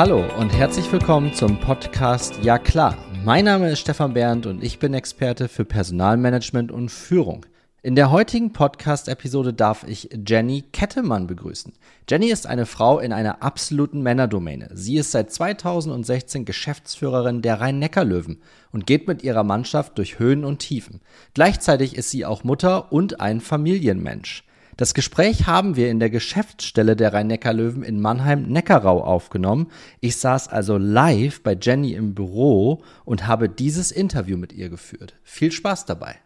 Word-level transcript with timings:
Hallo 0.00 0.24
und 0.38 0.48
herzlich 0.48 0.90
willkommen 0.90 1.34
zum 1.34 1.60
Podcast 1.60 2.42
Ja 2.42 2.58
klar. 2.58 2.96
Mein 3.22 3.44
Name 3.44 3.70
ist 3.70 3.80
Stefan 3.80 4.14
Berndt 4.14 4.46
und 4.46 4.64
ich 4.64 4.78
bin 4.78 4.94
Experte 4.94 5.46
für 5.46 5.66
Personalmanagement 5.66 6.72
und 6.72 6.88
Führung. 6.88 7.44
In 7.82 7.96
der 7.96 8.10
heutigen 8.10 8.54
Podcast-Episode 8.54 9.52
darf 9.52 9.84
ich 9.86 10.08
Jenny 10.26 10.64
Kettemann 10.72 11.26
begrüßen. 11.26 11.74
Jenny 12.08 12.30
ist 12.30 12.46
eine 12.46 12.64
Frau 12.64 12.98
in 12.98 13.12
einer 13.12 13.42
absoluten 13.42 14.00
Männerdomäne. 14.00 14.70
Sie 14.72 14.96
ist 14.96 15.10
seit 15.10 15.30
2016 15.30 16.46
Geschäftsführerin 16.46 17.42
der 17.42 17.60
Rhein-Neckar-Löwen 17.60 18.40
und 18.72 18.86
geht 18.86 19.06
mit 19.06 19.22
ihrer 19.22 19.44
Mannschaft 19.44 19.98
durch 19.98 20.18
Höhen 20.18 20.46
und 20.46 20.60
Tiefen. 20.60 21.02
Gleichzeitig 21.34 21.94
ist 21.94 22.10
sie 22.10 22.24
auch 22.24 22.42
Mutter 22.42 22.90
und 22.90 23.20
ein 23.20 23.42
Familienmensch. 23.42 24.44
Das 24.80 24.94
Gespräch 24.94 25.46
haben 25.46 25.76
wir 25.76 25.90
in 25.90 26.00
der 26.00 26.08
Geschäftsstelle 26.08 26.96
der 26.96 27.12
Rhein-Neckar-Löwen 27.12 27.82
in 27.82 28.00
Mannheim-Neckarau 28.00 29.04
aufgenommen. 29.04 29.70
Ich 30.00 30.16
saß 30.16 30.48
also 30.48 30.78
live 30.78 31.42
bei 31.42 31.54
Jenny 31.60 31.92
im 31.92 32.14
Büro 32.14 32.80
und 33.04 33.26
habe 33.26 33.50
dieses 33.50 33.92
Interview 33.92 34.38
mit 34.38 34.54
ihr 34.54 34.70
geführt. 34.70 35.16
Viel 35.22 35.52
Spaß 35.52 35.84
dabei. 35.84 36.16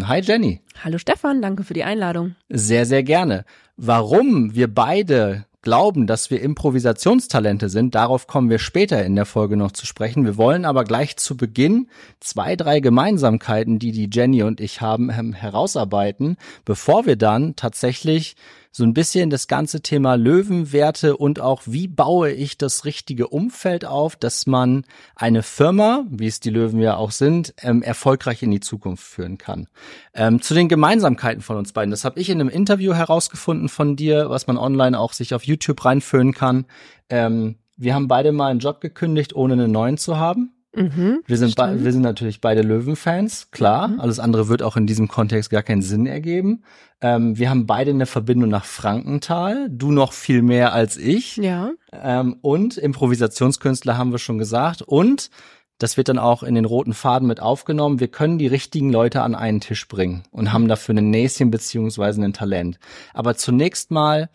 Hi 0.00 0.20
Jenny. 0.20 0.60
Hallo 0.84 0.98
Stefan, 0.98 1.42
danke 1.42 1.64
für 1.64 1.74
die 1.74 1.82
Einladung. 1.82 2.36
Sehr, 2.48 2.86
sehr 2.86 3.02
gerne. 3.02 3.44
Warum 3.76 4.54
wir 4.54 4.72
beide 4.72 5.44
glauben, 5.66 6.06
dass 6.06 6.30
wir 6.30 6.40
Improvisationstalente 6.42 7.68
sind, 7.68 7.96
darauf 7.96 8.28
kommen 8.28 8.50
wir 8.50 8.60
später 8.60 9.04
in 9.04 9.16
der 9.16 9.26
Folge 9.26 9.56
noch 9.56 9.72
zu 9.72 9.84
sprechen. 9.84 10.24
Wir 10.24 10.36
wollen 10.36 10.64
aber 10.64 10.84
gleich 10.84 11.16
zu 11.16 11.36
Beginn 11.36 11.88
zwei, 12.20 12.54
drei 12.54 12.78
Gemeinsamkeiten, 12.78 13.80
die 13.80 13.90
die 13.90 14.08
Jenny 14.08 14.44
und 14.44 14.60
ich 14.60 14.80
haben, 14.80 15.10
herausarbeiten, 15.10 16.36
bevor 16.64 17.04
wir 17.04 17.16
dann 17.16 17.56
tatsächlich 17.56 18.36
so 18.76 18.84
ein 18.84 18.92
bisschen 18.92 19.30
das 19.30 19.48
ganze 19.48 19.80
Thema 19.80 20.16
Löwenwerte 20.16 21.16
und 21.16 21.40
auch 21.40 21.62
wie 21.64 21.88
baue 21.88 22.30
ich 22.30 22.58
das 22.58 22.84
richtige 22.84 23.28
Umfeld 23.28 23.86
auf, 23.86 24.16
dass 24.16 24.46
man 24.46 24.84
eine 25.14 25.42
Firma, 25.42 26.04
wie 26.10 26.26
es 26.26 26.40
die 26.40 26.50
Löwen 26.50 26.78
ja 26.80 26.98
auch 26.98 27.10
sind, 27.10 27.54
ähm, 27.62 27.82
erfolgreich 27.82 28.42
in 28.42 28.50
die 28.50 28.60
Zukunft 28.60 29.02
führen 29.02 29.38
kann. 29.38 29.66
Ähm, 30.12 30.42
zu 30.42 30.52
den 30.52 30.68
Gemeinsamkeiten 30.68 31.40
von 31.40 31.56
uns 31.56 31.72
beiden. 31.72 31.90
Das 31.90 32.04
habe 32.04 32.20
ich 32.20 32.28
in 32.28 32.38
einem 32.38 32.50
Interview 32.50 32.92
herausgefunden 32.92 33.70
von 33.70 33.96
dir, 33.96 34.28
was 34.28 34.46
man 34.46 34.58
online 34.58 35.00
auch 35.00 35.14
sich 35.14 35.32
auf 35.32 35.44
YouTube 35.44 35.82
reinführen 35.82 36.34
kann. 36.34 36.66
Ähm, 37.08 37.56
wir 37.78 37.94
haben 37.94 38.08
beide 38.08 38.30
mal 38.30 38.50
einen 38.50 38.60
Job 38.60 38.82
gekündigt, 38.82 39.34
ohne 39.34 39.54
einen 39.54 39.72
neuen 39.72 39.96
zu 39.96 40.18
haben. 40.18 40.55
Mhm, 40.76 41.22
wir, 41.26 41.38
sind 41.38 41.56
wir 41.56 41.92
sind 41.92 42.02
natürlich 42.02 42.40
beide 42.40 42.62
Löwen-Fans, 42.62 43.50
klar. 43.50 43.88
Mhm. 43.88 44.00
Alles 44.00 44.20
andere 44.20 44.48
wird 44.48 44.62
auch 44.62 44.76
in 44.76 44.86
diesem 44.86 45.08
Kontext 45.08 45.50
gar 45.50 45.62
keinen 45.62 45.82
Sinn 45.82 46.06
ergeben. 46.06 46.62
Ähm, 47.00 47.38
wir 47.38 47.50
haben 47.50 47.66
beide 47.66 47.90
eine 47.90 48.06
Verbindung 48.06 48.50
nach 48.50 48.64
Frankenthal. 48.64 49.68
Du 49.70 49.90
noch 49.90 50.12
viel 50.12 50.42
mehr 50.42 50.72
als 50.72 50.96
ich. 50.96 51.36
Ja. 51.38 51.70
Ähm, 51.92 52.36
und 52.42 52.76
Improvisationskünstler 52.76 53.96
haben 53.96 54.12
wir 54.12 54.18
schon 54.18 54.38
gesagt. 54.38 54.82
Und 54.82 55.30
das 55.78 55.96
wird 55.96 56.08
dann 56.08 56.18
auch 56.18 56.42
in 56.42 56.54
den 56.54 56.64
roten 56.64 56.94
Faden 56.94 57.28
mit 57.28 57.40
aufgenommen. 57.40 58.00
Wir 58.00 58.08
können 58.08 58.38
die 58.38 58.46
richtigen 58.46 58.90
Leute 58.90 59.22
an 59.22 59.34
einen 59.34 59.60
Tisch 59.60 59.88
bringen 59.88 60.22
und 60.30 60.52
haben 60.52 60.68
dafür 60.68 60.94
ein 60.94 61.10
Näschen 61.10 61.50
beziehungsweise 61.50 62.22
ein 62.22 62.32
Talent. 62.32 62.78
Aber 63.12 63.36
zunächst 63.36 63.90
mal, 63.90 64.30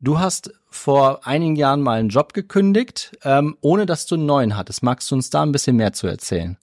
du 0.00 0.18
hast 0.20 0.52
vor 0.78 1.26
einigen 1.26 1.56
Jahren 1.56 1.82
mal 1.82 1.98
einen 1.98 2.08
Job 2.08 2.32
gekündigt, 2.32 3.16
ähm, 3.24 3.56
ohne 3.60 3.84
dass 3.84 4.06
du 4.06 4.14
einen 4.14 4.26
neuen 4.26 4.56
hattest. 4.56 4.82
Magst 4.82 5.10
du 5.10 5.16
uns 5.16 5.30
da 5.30 5.42
ein 5.42 5.52
bisschen 5.52 5.76
mehr 5.76 5.92
zu 5.92 6.06
erzählen? 6.06 6.56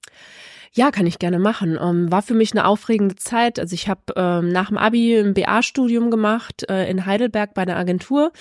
Ja, 0.77 0.91
kann 0.91 1.07
ich 1.07 1.19
gerne 1.19 1.39
machen. 1.39 1.79
Ähm, 1.81 2.11
war 2.11 2.21
für 2.21 2.33
mich 2.33 2.51
eine 2.51 2.65
aufregende 2.65 3.15
Zeit. 3.15 3.59
Also 3.59 3.73
ich 3.73 3.87
habe 3.87 4.01
ähm, 4.17 4.49
nach 4.49 4.67
dem 4.67 4.77
Abi 4.77 5.17
ein 5.17 5.33
BA-Studium 5.33 6.11
gemacht 6.11 6.69
äh, 6.69 6.89
in 6.89 7.05
Heidelberg 7.05 7.53
bei 7.53 7.61
einer 7.61 7.77
Agentur, 7.77 8.33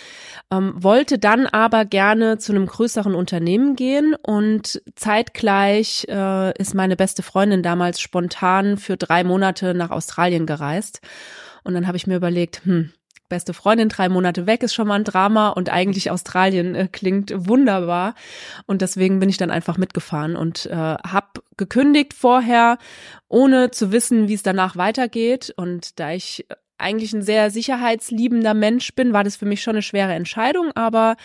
ähm, 0.51 0.73
wollte 0.75 1.21
dann 1.21 1.47
aber 1.47 1.85
gerne 1.85 2.39
zu 2.39 2.51
einem 2.51 2.67
größeren 2.67 3.15
Unternehmen 3.15 3.77
gehen 3.77 4.17
und 4.21 4.83
zeitgleich 4.97 6.07
äh, 6.09 6.61
ist 6.61 6.75
meine 6.75 6.97
beste 6.97 7.23
Freundin 7.23 7.63
damals 7.63 8.01
spontan 8.01 8.79
für 8.79 8.97
drei 8.97 9.23
Monate 9.23 9.73
nach 9.73 9.91
Australien 9.91 10.45
gereist. 10.45 11.03
Und 11.63 11.75
dann 11.75 11.87
habe 11.87 11.97
ich 11.97 12.09
mir 12.09 12.17
überlegt, 12.17 12.63
hm, 12.65 12.93
beste 13.29 13.55
Freundin 13.55 13.89
drei 13.89 14.09
Monate 14.09 14.47
weg 14.47 14.63
ist 14.63 14.75
schon 14.75 14.89
mal 14.89 14.95
ein 14.95 15.05
Drama 15.05 15.49
und 15.51 15.71
eigentlich 15.71 16.11
Australien 16.11 16.75
äh, 16.75 16.89
klingt 16.91 17.33
wunderbar. 17.35 18.15
Und 18.67 18.83
deswegen 18.83 19.21
bin 19.21 19.29
ich 19.29 19.37
dann 19.37 19.51
einfach 19.51 19.77
mitgefahren 19.77 20.37
und 20.37 20.67
äh, 20.67 20.75
habe 20.75 21.43
gekündigt 21.57 22.15
vorher, 22.15 22.79
ohne 23.29 23.71
zu 23.71 23.93
wissen, 23.93 24.29
wie 24.29 24.35
es 24.35 24.43
danach 24.43 24.77
weitergeht. 24.77 25.53
Und 25.57 25.99
da 25.99 26.13
ich 26.13 26.47
eigentlich 26.79 27.13
ein 27.13 27.23
sehr 27.23 27.51
sicherheitsliebender 27.51 28.55
Mensch 28.55 28.95
bin, 28.95 29.13
war 29.13 29.25
das 29.25 29.37
für 29.37 29.47
mich 29.47 29.63
schon 29.63 29.75
eine 29.75 29.83
schwere 29.83 30.13
Entscheidung, 30.13 30.73
aber 30.75 31.17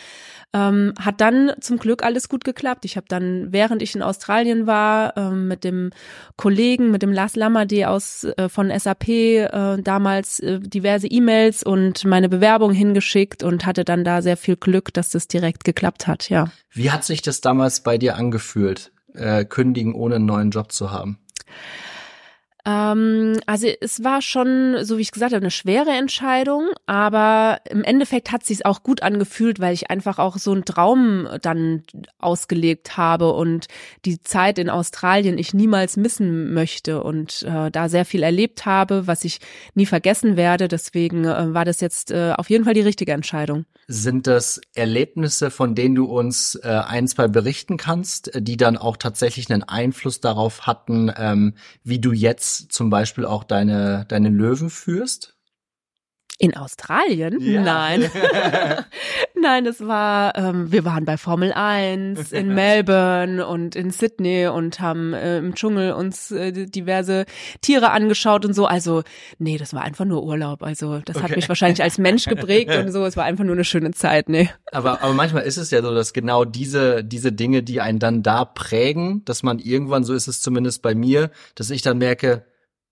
ähm, 0.53 0.93
hat 0.99 1.21
dann 1.21 1.53
zum 1.59 1.77
Glück 1.77 2.03
alles 2.03 2.29
gut 2.29 2.43
geklappt. 2.43 2.85
Ich 2.85 2.97
habe 2.97 3.05
dann, 3.07 3.51
während 3.51 3.81
ich 3.81 3.95
in 3.95 4.01
Australien 4.01 4.67
war, 4.67 5.15
ähm, 5.17 5.47
mit 5.47 5.63
dem 5.63 5.91
Kollegen, 6.37 6.91
mit 6.91 7.01
dem 7.01 7.11
Lars 7.11 7.35
Lammerde 7.35 7.89
aus 7.89 8.23
äh, 8.23 8.49
von 8.49 8.71
SAP 8.77 9.09
äh, 9.09 9.77
damals 9.81 10.39
äh, 10.39 10.59
diverse 10.59 11.07
E-Mails 11.07 11.63
und 11.63 12.05
meine 12.05 12.29
Bewerbung 12.29 12.71
hingeschickt 12.71 13.43
und 13.43 13.65
hatte 13.65 13.83
dann 13.83 14.03
da 14.03 14.21
sehr 14.21 14.37
viel 14.37 14.55
Glück, 14.55 14.93
dass 14.93 15.09
das 15.09 15.27
direkt 15.27 15.63
geklappt 15.63 16.07
hat. 16.07 16.29
Ja. 16.29 16.51
Wie 16.71 16.91
hat 16.91 17.03
sich 17.03 17.21
das 17.21 17.41
damals 17.41 17.81
bei 17.81 17.97
dir 17.97 18.15
angefühlt, 18.15 18.91
äh, 19.13 19.45
kündigen 19.45 19.93
ohne 19.93 20.15
einen 20.15 20.25
neuen 20.25 20.51
Job 20.51 20.71
zu 20.71 20.91
haben? 20.91 21.19
Ähm, 22.65 23.39
also 23.45 23.67
es 23.79 24.03
war 24.03 24.21
schon, 24.21 24.77
so 24.83 24.97
wie 24.97 25.01
ich 25.01 25.11
gesagt 25.11 25.33
habe, 25.33 25.41
eine 25.41 25.51
schwere 25.51 25.91
Entscheidung, 25.91 26.67
aber 26.85 27.59
im 27.69 27.83
Endeffekt 27.83 28.31
hat 28.31 28.45
sich 28.45 28.65
auch 28.65 28.83
gut 28.83 29.01
angefühlt, 29.01 29.59
weil 29.59 29.73
ich 29.73 29.89
einfach 29.89 30.19
auch 30.19 30.37
so 30.37 30.51
einen 30.51 30.65
Traum 30.65 31.27
dann 31.41 31.83
ausgelegt 32.17 32.97
habe 32.97 33.33
und 33.33 33.67
die 34.05 34.21
Zeit 34.21 34.59
in 34.59 34.69
Australien 34.69 35.37
ich 35.37 35.53
niemals 35.53 35.95
missen 35.95 36.53
möchte 36.53 37.01
und 37.01 37.43
äh, 37.43 37.71
da 37.71 37.87
sehr 37.87 38.05
viel 38.05 38.23
erlebt 38.23 38.65
habe, 38.65 39.07
was 39.07 39.23
ich 39.23 39.39
nie 39.73 39.85
vergessen 39.85 40.35
werde. 40.35 40.67
Deswegen 40.67 41.25
äh, 41.25 41.53
war 41.53 41.65
das 41.65 41.79
jetzt 41.79 42.11
äh, 42.11 42.33
auf 42.35 42.49
jeden 42.49 42.65
Fall 42.65 42.73
die 42.73 42.81
richtige 42.81 43.13
Entscheidung. 43.13 43.65
Sind 43.87 44.27
das 44.27 44.59
Erlebnisse, 44.75 45.49
von 45.49 45.75
denen 45.75 45.95
du 45.95 46.05
uns 46.05 46.55
äh, 46.55 46.67
ein, 46.67 47.07
zwei 47.07 47.27
berichten 47.27 47.77
kannst, 47.77 48.31
die 48.35 48.57
dann 48.57 48.77
auch 48.77 48.97
tatsächlich 48.97 49.49
einen 49.51 49.63
Einfluss 49.63 50.19
darauf 50.19 50.67
hatten, 50.67 51.11
ähm, 51.17 51.53
wie 51.83 51.99
du 51.99 52.11
jetzt 52.11 52.48
zum 52.49 52.89
Beispiel 52.89 53.25
auch 53.25 53.43
deine, 53.43 54.05
deine 54.07 54.29
Löwen 54.29 54.69
führst? 54.69 55.35
In 56.37 56.55
Australien? 56.55 57.39
Ja. 57.41 57.61
Nein. 57.61 58.09
Nein, 59.41 59.63
das 59.63 59.79
war, 59.85 60.35
ähm, 60.35 60.71
wir 60.71 60.85
waren 60.85 61.05
bei 61.05 61.17
Formel 61.17 61.53
1 61.53 62.31
in 62.31 62.47
Melbourne 62.53 63.45
und 63.45 63.75
in 63.75 63.91
Sydney 63.91 64.47
und 64.47 64.79
haben 64.79 65.13
äh, 65.13 65.37
im 65.37 65.55
Dschungel 65.55 65.93
uns 65.93 66.31
äh, 66.31 66.51
diverse 66.51 67.25
Tiere 67.61 67.91
angeschaut 67.91 68.45
und 68.45 68.53
so. 68.53 68.65
Also, 68.65 69.03
nee, 69.37 69.57
das 69.57 69.73
war 69.73 69.83
einfach 69.83 70.05
nur 70.05 70.23
Urlaub. 70.23 70.63
Also, 70.63 70.99
das 71.05 71.17
okay. 71.17 71.25
hat 71.25 71.35
mich 71.35 71.47
wahrscheinlich 71.47 71.81
als 71.81 71.97
Mensch 71.97 72.25
geprägt 72.25 72.75
und 72.75 72.91
so. 72.91 73.05
Es 73.05 73.15
war 73.17 73.25
einfach 73.25 73.43
nur 73.43 73.55
eine 73.55 73.63
schöne 73.63 73.91
Zeit, 73.91 74.29
nee. 74.29 74.49
Aber, 74.71 75.01
aber 75.01 75.13
manchmal 75.13 75.43
ist 75.43 75.57
es 75.57 75.71
ja 75.71 75.81
so, 75.81 75.93
dass 75.93 76.13
genau 76.13 76.45
diese, 76.45 77.03
diese 77.03 77.31
Dinge, 77.31 77.63
die 77.63 77.81
einen 77.81 77.99
dann 77.99 78.23
da 78.23 78.45
prägen, 78.45 79.23
dass 79.25 79.43
man 79.43 79.59
irgendwann, 79.59 80.03
so 80.03 80.13
ist 80.13 80.27
es 80.27 80.41
zumindest 80.41 80.81
bei 80.81 80.95
mir, 80.95 81.31
dass 81.55 81.69
ich 81.69 81.81
dann 81.81 81.97
merke, 81.97 82.45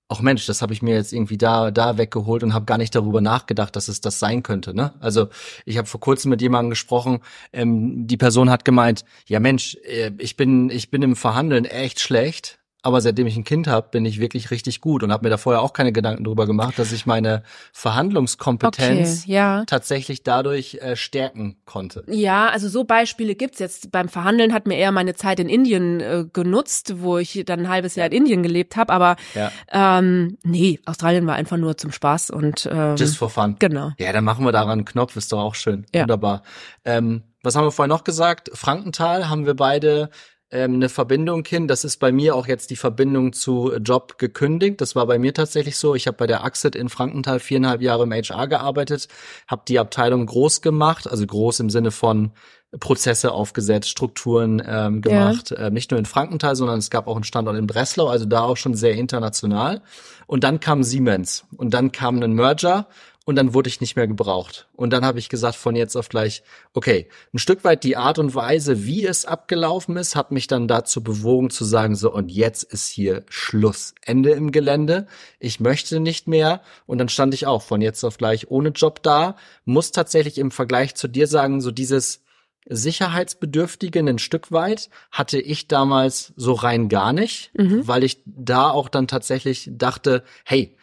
ach 0.09 0.21
Mensch, 0.21 0.45
das 0.45 0.61
habe 0.61 0.73
ich 0.73 0.81
mir 0.81 0.95
jetzt 0.95 1.13
irgendwie 1.13 1.37
da 1.37 1.71
da 1.71 1.97
weggeholt 1.97 2.43
und 2.43 2.53
habe 2.53 2.65
gar 2.65 2.77
nicht 2.77 2.95
darüber 2.95 3.21
nachgedacht, 3.21 3.75
dass 3.75 3.87
es 3.87 4.01
das 4.01 4.19
sein 4.19 4.43
könnte. 4.43 4.73
Ne? 4.73 4.93
Also 4.99 5.29
ich 5.65 5.77
habe 5.77 5.87
vor 5.87 5.99
kurzem 5.99 6.29
mit 6.29 6.41
jemandem 6.41 6.69
gesprochen, 6.69 7.19
ähm, 7.53 8.07
die 8.07 8.17
Person 8.17 8.49
hat 8.49 8.65
gemeint, 8.65 9.03
ja 9.27 9.39
Mensch, 9.39 9.75
äh, 9.83 10.11
ich 10.17 10.37
bin 10.37 10.69
ich 10.69 10.91
bin 10.91 11.01
im 11.01 11.15
Verhandeln 11.15 11.65
echt 11.65 11.99
schlecht 11.99 12.59
aber 12.87 13.01
seitdem 13.01 13.27
ich 13.27 13.35
ein 13.35 13.43
Kind 13.43 13.67
habe, 13.67 13.89
bin 13.91 14.05
ich 14.05 14.17
wirklich 14.21 14.49
richtig 14.49 14.79
gut 14.79 15.03
und 15.03 15.11
habe 15.11 15.25
mir 15.25 15.29
da 15.29 15.35
vorher 15.35 15.61
auch 15.61 15.73
keine 15.73 15.91
Gedanken 15.91 16.23
drüber 16.23 16.45
gemacht, 16.45 16.79
dass 16.79 16.93
ich 16.93 17.05
meine 17.05 17.43
Verhandlungskompetenz 17.73 19.23
okay, 19.23 19.33
ja. 19.33 19.65
tatsächlich 19.65 20.23
dadurch 20.23 20.75
äh, 20.75 20.95
stärken 20.95 21.57
konnte. 21.65 22.05
Ja, 22.07 22.47
also 22.47 22.69
so 22.69 22.85
Beispiele 22.85 23.35
gibt's 23.35 23.59
jetzt. 23.59 23.91
Beim 23.91 24.07
Verhandeln 24.07 24.53
hat 24.53 24.67
mir 24.67 24.77
eher 24.77 24.93
meine 24.93 25.15
Zeit 25.15 25.41
in 25.41 25.49
Indien 25.49 25.99
äh, 25.99 26.25
genutzt, 26.31 27.01
wo 27.01 27.17
ich 27.17 27.43
dann 27.45 27.59
ein 27.59 27.69
halbes 27.69 27.95
Jahr 27.95 28.07
in 28.07 28.13
Indien 28.13 28.41
gelebt 28.41 28.77
habe. 28.77 28.93
Aber 28.93 29.17
ja. 29.35 29.51
ähm, 29.69 30.37
nee, 30.43 30.79
Australien 30.85 31.27
war 31.27 31.35
einfach 31.35 31.57
nur 31.57 31.75
zum 31.75 31.91
Spaß 31.91 32.29
und 32.29 32.69
ähm, 32.71 32.95
just 32.95 33.17
for 33.17 33.29
fun. 33.29 33.57
Genau. 33.59 33.91
Ja, 33.99 34.13
dann 34.13 34.23
machen 34.23 34.45
wir 34.45 34.53
daran 34.53 34.71
einen 34.71 34.85
Knopf, 34.85 35.17
ist 35.17 35.33
doch 35.33 35.39
auch 35.39 35.55
schön. 35.55 35.85
Ja. 35.93 36.03
Wunderbar. 36.03 36.41
Ähm, 36.85 37.23
was 37.43 37.57
haben 37.57 37.65
wir 37.65 37.71
vorher 37.71 37.93
noch 37.93 38.05
gesagt? 38.05 38.49
Frankenthal 38.53 39.27
haben 39.27 39.45
wir 39.45 39.55
beide 39.55 40.09
ähm, 40.51 40.75
eine 40.75 40.89
Verbindung 40.89 41.43
hin. 41.45 41.67
Das 41.67 41.83
ist 41.83 41.97
bei 41.97 42.11
mir 42.11 42.35
auch 42.35 42.47
jetzt 42.47 42.69
die 42.69 42.75
Verbindung 42.75 43.33
zu 43.33 43.73
Job 43.77 44.17
gekündigt. 44.17 44.81
Das 44.81 44.95
war 44.95 45.05
bei 45.05 45.19
mir 45.19 45.33
tatsächlich 45.33 45.77
so. 45.77 45.95
Ich 45.95 46.07
habe 46.07 46.17
bei 46.17 46.27
der 46.27 46.43
Axit 46.43 46.75
in 46.75 46.89
Frankenthal 46.89 47.39
viereinhalb 47.39 47.81
Jahre 47.81 48.03
im 48.03 48.13
HR 48.13 48.47
gearbeitet, 48.47 49.07
habe 49.47 49.63
die 49.67 49.79
Abteilung 49.79 50.25
groß 50.25 50.61
gemacht, 50.61 51.09
also 51.09 51.25
groß 51.25 51.59
im 51.59 51.69
Sinne 51.69 51.91
von 51.91 52.31
Prozesse 52.79 53.31
aufgesetzt, 53.31 53.89
Strukturen 53.89 54.61
ähm, 54.65 55.01
gemacht, 55.01 55.51
ja. 55.51 55.67
äh, 55.67 55.71
nicht 55.71 55.91
nur 55.91 55.99
in 55.99 56.05
Frankenthal, 56.05 56.55
sondern 56.55 56.79
es 56.79 56.89
gab 56.89 57.07
auch 57.07 57.15
einen 57.15 57.23
Standort 57.23 57.57
in 57.57 57.67
Breslau, 57.67 58.07
also 58.07 58.25
da 58.25 58.41
auch 58.41 58.57
schon 58.57 58.73
sehr 58.73 58.95
international. 58.95 59.81
Und 60.27 60.43
dann 60.43 60.59
kam 60.59 60.83
Siemens 60.83 61.45
und 61.55 61.73
dann 61.73 61.91
kam 61.91 62.21
ein 62.21 62.33
Merger 62.33 62.87
und 63.27 63.35
dann 63.35 63.53
wurde 63.53 63.67
ich 63.67 63.81
nicht 63.81 63.97
mehr 63.97 64.07
gebraucht. 64.07 64.69
Und 64.77 64.93
dann 64.93 65.03
habe 65.03 65.19
ich 65.19 65.27
gesagt, 65.27 65.55
von 65.57 65.75
jetzt 65.75 65.97
auf 65.97 66.07
gleich, 66.07 66.43
okay, 66.73 67.09
ein 67.33 67.39
Stück 67.39 67.65
weit 67.65 67.83
die 67.83 67.97
Art 67.97 68.19
und 68.19 68.35
Weise, 68.35 68.85
wie 68.85 69.05
es 69.05 69.25
abgelaufen 69.25 69.97
ist, 69.97 70.15
hat 70.15 70.31
mich 70.31 70.47
dann 70.47 70.69
dazu 70.69 71.03
bewogen 71.03 71.49
zu 71.49 71.65
sagen, 71.65 71.97
so, 71.97 72.09
und 72.09 72.31
jetzt 72.31 72.63
ist 72.63 72.87
hier 72.87 73.25
Schluss, 73.27 73.93
Ende 74.01 74.29
im 74.29 74.51
Gelände, 74.51 75.07
ich 75.39 75.59
möchte 75.59 75.99
nicht 75.99 76.29
mehr. 76.29 76.61
Und 76.85 76.99
dann 76.99 77.09
stand 77.09 77.33
ich 77.33 77.45
auch 77.45 77.63
von 77.63 77.81
jetzt 77.81 78.05
auf 78.05 78.17
gleich 78.17 78.49
ohne 78.49 78.69
Job 78.69 79.03
da, 79.03 79.35
muss 79.65 79.91
tatsächlich 79.91 80.37
im 80.37 80.49
Vergleich 80.49 80.95
zu 80.95 81.09
dir 81.09 81.27
sagen, 81.27 81.59
so 81.59 81.71
dieses, 81.71 82.23
Sicherheitsbedürftige 82.69 83.99
ein 83.99 84.19
Stück 84.19 84.51
weit 84.51 84.89
hatte 85.09 85.39
ich 85.39 85.69
damals 85.69 86.33
so 86.35 86.51
rein 86.51 86.89
gar 86.89 87.13
nicht, 87.13 87.51
mhm. 87.57 87.87
weil 87.87 88.03
ich 88.03 88.21
da 88.25 88.69
auch 88.69 88.89
dann 88.89 89.07
tatsächlich 89.07 89.69
dachte, 89.71 90.23
hey, 90.43 90.76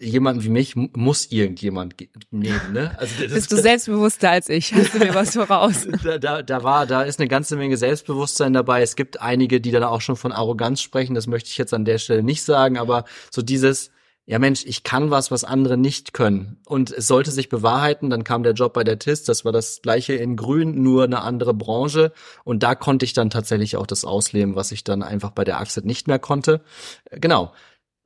jemanden 0.00 0.44
wie 0.44 0.48
mich 0.48 0.76
muss 0.76 1.30
irgendjemand 1.30 1.94
nehmen, 2.30 2.72
ne? 2.72 2.96
Also 2.98 3.22
das, 3.22 3.32
Bist 3.32 3.52
du 3.52 3.56
selbstbewusster 3.56 4.30
als 4.30 4.48
ich? 4.48 4.72
Hast 4.74 4.94
du 4.94 4.98
mir 4.98 5.14
was 5.14 5.30
voraus? 5.34 5.86
da, 6.02 6.18
da, 6.18 6.42
da 6.42 6.62
war, 6.62 6.86
da 6.86 7.02
ist 7.02 7.20
eine 7.20 7.28
ganze 7.28 7.56
Menge 7.56 7.76
Selbstbewusstsein 7.76 8.52
dabei. 8.52 8.82
Es 8.82 8.96
gibt 8.96 9.20
einige, 9.20 9.60
die 9.60 9.70
dann 9.70 9.84
auch 9.84 10.00
schon 10.00 10.16
von 10.16 10.32
Arroganz 10.32 10.80
sprechen. 10.80 11.14
Das 11.14 11.26
möchte 11.26 11.50
ich 11.50 11.58
jetzt 11.58 11.74
an 11.74 11.84
der 11.84 11.98
Stelle 11.98 12.22
nicht 12.22 12.42
sagen, 12.42 12.78
aber 12.78 13.04
so 13.30 13.42
dieses, 13.42 13.90
ja 14.26 14.38
Mensch, 14.38 14.64
ich 14.64 14.84
kann 14.84 15.10
was, 15.10 15.30
was 15.30 15.44
andere 15.44 15.76
nicht 15.76 16.14
können. 16.14 16.58
Und 16.66 16.90
es 16.90 17.06
sollte 17.06 17.30
sich 17.30 17.48
bewahrheiten, 17.48 18.08
dann 18.10 18.24
kam 18.24 18.42
der 18.42 18.54
Job 18.54 18.72
bei 18.72 18.84
der 18.84 18.98
TIS, 18.98 19.24
das 19.24 19.44
war 19.44 19.52
das 19.52 19.82
gleiche 19.82 20.14
in 20.14 20.36
Grün, 20.36 20.82
nur 20.82 21.04
eine 21.04 21.20
andere 21.20 21.52
Branche. 21.52 22.12
Und 22.42 22.62
da 22.62 22.74
konnte 22.74 23.04
ich 23.04 23.12
dann 23.12 23.30
tatsächlich 23.30 23.76
auch 23.76 23.86
das 23.86 24.04
ausleben, 24.04 24.56
was 24.56 24.72
ich 24.72 24.84
dann 24.84 25.02
einfach 25.02 25.30
bei 25.30 25.44
der 25.44 25.60
Axit 25.60 25.84
nicht 25.84 26.08
mehr 26.08 26.18
konnte. 26.18 26.62
Genau. 27.10 27.52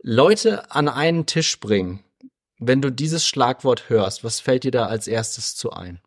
Leute 0.00 0.70
an 0.70 0.88
einen 0.88 1.26
Tisch 1.26 1.58
bringen. 1.60 2.04
Wenn 2.58 2.82
du 2.82 2.90
dieses 2.90 3.26
Schlagwort 3.26 3.88
hörst, 3.88 4.24
was 4.24 4.40
fällt 4.40 4.64
dir 4.64 4.70
da 4.70 4.86
als 4.86 5.06
erstes 5.06 5.54
zu 5.54 5.72
ein? 5.72 6.00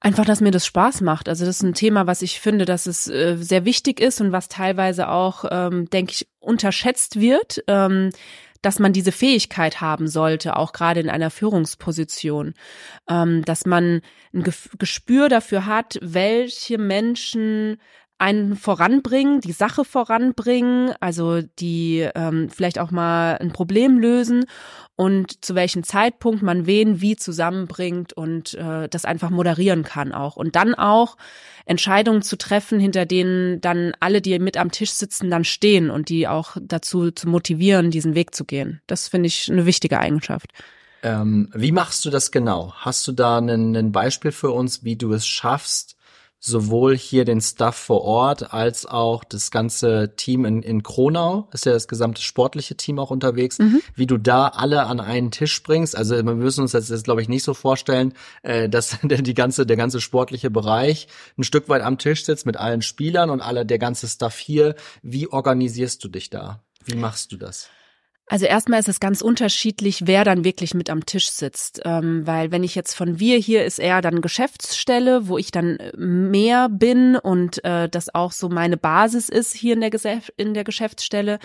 Einfach, 0.00 0.24
dass 0.24 0.40
mir 0.40 0.50
das 0.50 0.66
Spaß 0.66 1.00
macht. 1.02 1.28
Also 1.28 1.44
das 1.46 1.56
ist 1.56 1.62
ein 1.62 1.74
Thema, 1.74 2.06
was 2.06 2.22
ich 2.22 2.40
finde, 2.40 2.64
dass 2.64 2.86
es 2.86 3.06
äh, 3.06 3.36
sehr 3.36 3.64
wichtig 3.64 4.00
ist 4.00 4.20
und 4.20 4.32
was 4.32 4.48
teilweise 4.48 5.08
auch, 5.08 5.44
ähm, 5.48 5.88
denke 5.90 6.12
ich, 6.12 6.28
unterschätzt 6.40 7.20
wird. 7.20 7.62
Ähm, 7.68 8.10
dass 8.62 8.78
man 8.78 8.92
diese 8.92 9.12
Fähigkeit 9.12 9.80
haben 9.80 10.06
sollte, 10.06 10.56
auch 10.56 10.72
gerade 10.72 11.00
in 11.00 11.10
einer 11.10 11.30
Führungsposition, 11.30 12.54
ähm, 13.08 13.44
dass 13.44 13.66
man 13.66 14.00
ein 14.32 14.44
Gespür 14.78 15.28
dafür 15.28 15.66
hat, 15.66 15.98
welche 16.00 16.78
Menschen 16.78 17.80
einen 18.22 18.54
voranbringen, 18.54 19.40
die 19.40 19.50
Sache 19.50 19.84
voranbringen, 19.84 20.94
also 21.00 21.42
die 21.58 22.08
ähm, 22.14 22.48
vielleicht 22.50 22.78
auch 22.78 22.92
mal 22.92 23.36
ein 23.38 23.52
Problem 23.52 23.98
lösen 23.98 24.44
und 24.94 25.44
zu 25.44 25.56
welchem 25.56 25.82
Zeitpunkt 25.82 26.40
man 26.40 26.64
wen 26.64 27.00
wie 27.00 27.16
zusammenbringt 27.16 28.12
und 28.12 28.54
äh, 28.54 28.88
das 28.88 29.04
einfach 29.04 29.30
moderieren 29.30 29.82
kann 29.82 30.12
auch. 30.12 30.36
Und 30.36 30.54
dann 30.54 30.76
auch 30.76 31.16
Entscheidungen 31.66 32.22
zu 32.22 32.38
treffen, 32.38 32.78
hinter 32.78 33.06
denen 33.06 33.60
dann 33.60 33.92
alle, 33.98 34.20
die 34.20 34.38
mit 34.38 34.56
am 34.56 34.70
Tisch 34.70 34.92
sitzen, 34.92 35.28
dann 35.28 35.42
stehen 35.42 35.90
und 35.90 36.08
die 36.08 36.28
auch 36.28 36.56
dazu 36.62 37.10
zu 37.10 37.28
motivieren, 37.28 37.90
diesen 37.90 38.14
Weg 38.14 38.36
zu 38.36 38.44
gehen. 38.44 38.80
Das 38.86 39.08
finde 39.08 39.26
ich 39.26 39.50
eine 39.50 39.66
wichtige 39.66 39.98
Eigenschaft. 39.98 40.52
Ähm, 41.02 41.50
wie 41.54 41.72
machst 41.72 42.04
du 42.04 42.10
das 42.10 42.30
genau? 42.30 42.72
Hast 42.76 43.04
du 43.08 43.10
da 43.10 43.38
ein 43.38 43.90
Beispiel 43.90 44.30
für 44.30 44.52
uns, 44.52 44.84
wie 44.84 44.94
du 44.94 45.12
es 45.12 45.26
schaffst, 45.26 45.96
sowohl 46.44 46.98
hier 46.98 47.24
den 47.24 47.40
Stuff 47.40 47.76
vor 47.76 48.02
Ort 48.02 48.52
als 48.52 48.84
auch 48.84 49.22
das 49.22 49.52
ganze 49.52 50.16
Team 50.16 50.44
in, 50.44 50.62
in 50.62 50.82
Kronau, 50.82 51.48
ist 51.52 51.66
ja 51.66 51.72
das 51.72 51.86
gesamte 51.86 52.20
sportliche 52.20 52.76
Team 52.76 52.98
auch 52.98 53.12
unterwegs, 53.12 53.60
mhm. 53.60 53.80
wie 53.94 54.08
du 54.08 54.18
da 54.18 54.48
alle 54.48 54.86
an 54.86 54.98
einen 54.98 55.30
Tisch 55.30 55.62
bringst. 55.62 55.96
Also 55.96 56.16
wir 56.16 56.34
müssen 56.34 56.62
uns 56.62 56.72
das 56.72 56.88
jetzt, 56.88 57.04
glaube 57.04 57.22
ich, 57.22 57.28
nicht 57.28 57.44
so 57.44 57.54
vorstellen, 57.54 58.12
äh, 58.42 58.68
dass 58.68 58.98
der, 59.04 59.22
die 59.22 59.34
ganze, 59.34 59.66
der 59.66 59.76
ganze 59.76 60.00
sportliche 60.00 60.50
Bereich 60.50 61.06
ein 61.38 61.44
Stück 61.44 61.68
weit 61.68 61.82
am 61.82 61.96
Tisch 61.96 62.24
sitzt 62.24 62.44
mit 62.44 62.56
allen 62.56 62.82
Spielern 62.82 63.30
und 63.30 63.40
alle 63.40 63.64
der 63.64 63.78
ganze 63.78 64.08
Stuff 64.08 64.36
hier. 64.36 64.74
Wie 65.00 65.28
organisierst 65.28 66.02
du 66.02 66.08
dich 66.08 66.28
da? 66.28 66.60
Wie 66.84 66.96
machst 66.96 67.30
du 67.30 67.36
das? 67.36 67.68
Also 68.26 68.46
erstmal 68.46 68.80
ist 68.80 68.88
es 68.88 69.00
ganz 69.00 69.20
unterschiedlich, 69.20 70.06
wer 70.06 70.24
dann 70.24 70.44
wirklich 70.44 70.74
mit 70.74 70.88
am 70.90 71.04
Tisch 71.04 71.30
sitzt. 71.30 71.82
Ähm, 71.84 72.26
weil 72.26 72.50
wenn 72.50 72.64
ich 72.64 72.74
jetzt 72.74 72.94
von 72.94 73.18
wir 73.18 73.36
hier 73.36 73.64
ist 73.64 73.78
eher 73.78 74.00
dann 74.00 74.22
Geschäftsstelle, 74.22 75.28
wo 75.28 75.38
ich 75.38 75.50
dann 75.50 75.78
mehr 75.96 76.68
bin 76.68 77.16
und 77.16 77.62
äh, 77.64 77.88
das 77.88 78.14
auch 78.14 78.32
so 78.32 78.48
meine 78.48 78.76
Basis 78.76 79.28
ist 79.28 79.52
hier 79.52 79.74
in 79.74 79.80
der, 79.80 80.22
in 80.36 80.54
der 80.54 80.64
Geschäftsstelle. 80.64 81.40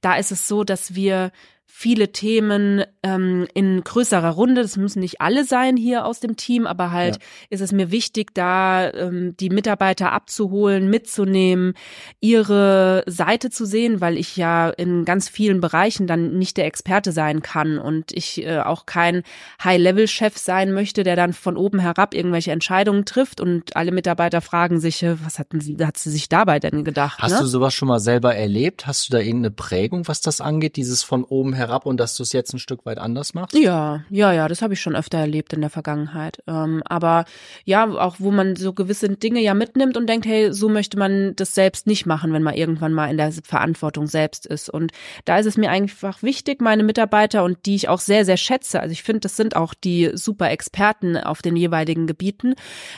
Da 0.00 0.16
ist 0.16 0.32
es 0.32 0.48
so, 0.48 0.64
dass 0.64 0.94
wir 0.94 1.32
viele 1.72 2.12
Themen 2.12 2.84
ähm, 3.02 3.46
in 3.54 3.82
größerer 3.82 4.28
Runde. 4.28 4.60
Das 4.60 4.76
müssen 4.76 5.00
nicht 5.00 5.22
alle 5.22 5.44
sein 5.44 5.78
hier 5.78 6.04
aus 6.04 6.20
dem 6.20 6.36
Team, 6.36 6.66
aber 6.66 6.90
halt 6.90 7.16
ja. 7.16 7.22
ist 7.48 7.62
es 7.62 7.72
mir 7.72 7.90
wichtig, 7.90 8.34
da 8.34 8.92
ähm, 8.92 9.34
die 9.40 9.48
Mitarbeiter 9.48 10.12
abzuholen, 10.12 10.90
mitzunehmen, 10.90 11.72
ihre 12.20 13.02
Seite 13.06 13.48
zu 13.48 13.64
sehen, 13.64 14.02
weil 14.02 14.18
ich 14.18 14.36
ja 14.36 14.68
in 14.68 15.06
ganz 15.06 15.30
vielen 15.30 15.62
Bereichen 15.62 16.06
dann 16.06 16.36
nicht 16.36 16.58
der 16.58 16.66
Experte 16.66 17.12
sein 17.12 17.40
kann 17.40 17.78
und 17.78 18.12
ich 18.12 18.44
äh, 18.44 18.58
auch 18.58 18.84
kein 18.84 19.22
High-Level-Chef 19.64 20.36
sein 20.36 20.74
möchte, 20.74 21.02
der 21.02 21.16
dann 21.16 21.32
von 21.32 21.56
oben 21.56 21.78
herab 21.78 22.14
irgendwelche 22.14 22.52
Entscheidungen 22.52 23.06
trifft 23.06 23.40
und 23.40 23.74
alle 23.74 23.92
Mitarbeiter 23.92 24.42
fragen 24.42 24.80
sich, 24.80 25.02
äh, 25.02 25.16
was 25.24 25.38
hatten 25.38 25.62
sie, 25.62 25.78
hat 25.80 25.96
sie 25.96 26.10
sich 26.10 26.28
dabei 26.28 26.58
denn 26.58 26.84
gedacht? 26.84 27.20
Hast 27.22 27.32
ne? 27.32 27.38
du 27.38 27.46
sowas 27.46 27.72
schon 27.72 27.88
mal 27.88 28.00
selber 28.00 28.34
erlebt? 28.34 28.86
Hast 28.86 29.08
du 29.08 29.12
da 29.12 29.18
irgendeine 29.20 29.52
Prägung, 29.52 30.06
was 30.08 30.20
das 30.20 30.42
angeht, 30.42 30.76
dieses 30.76 31.02
von 31.02 31.24
oben 31.24 31.54
herab 31.54 31.59
und 31.84 31.98
dass 31.98 32.16
du 32.16 32.22
es 32.22 32.32
jetzt 32.32 32.52
ein 32.52 32.58
Stück 32.58 32.86
weit 32.86 32.98
anders 32.98 33.34
machst? 33.34 33.56
Ja, 33.56 34.04
ja, 34.10 34.32
ja, 34.32 34.48
das 34.48 34.62
habe 34.62 34.74
ich 34.74 34.80
schon 34.80 34.96
öfter 34.96 35.18
erlebt 35.18 35.52
in 35.52 35.60
der 35.60 35.70
Vergangenheit. 35.70 36.42
Ähm, 36.46 36.82
aber 36.84 37.24
ja, 37.64 37.88
auch 37.88 38.16
wo 38.18 38.30
man 38.30 38.56
so 38.56 38.72
gewisse 38.72 39.08
Dinge 39.08 39.40
ja 39.40 39.54
mitnimmt 39.54 39.96
und 39.96 40.08
denkt, 40.08 40.26
hey, 40.26 40.52
so 40.52 40.68
möchte 40.68 40.98
man 40.98 41.34
das 41.36 41.54
selbst 41.54 41.86
nicht 41.86 42.06
machen, 42.06 42.32
wenn 42.32 42.42
man 42.42 42.54
irgendwann 42.54 42.92
mal 42.92 43.10
in 43.10 43.16
der 43.16 43.32
Verantwortung 43.32 44.06
selbst 44.06 44.46
ist. 44.46 44.70
Und 44.70 44.92
da 45.24 45.38
ist 45.38 45.46
es 45.46 45.56
mir 45.56 45.70
einfach 45.70 46.22
wichtig, 46.22 46.60
meine 46.60 46.82
Mitarbeiter 46.82 47.44
und 47.44 47.66
die 47.66 47.74
ich 47.74 47.88
auch 47.88 48.00
sehr, 48.00 48.24
sehr 48.24 48.36
schätze, 48.36 48.80
also 48.80 48.92
ich 48.92 49.02
finde, 49.02 49.20
das 49.20 49.36
sind 49.36 49.56
auch 49.56 49.74
die 49.74 50.10
super 50.14 50.50
Experten 50.50 51.16
auf 51.16 51.42
den 51.42 51.56
jeweiligen 51.56 52.06
Gebieten, 52.06 52.54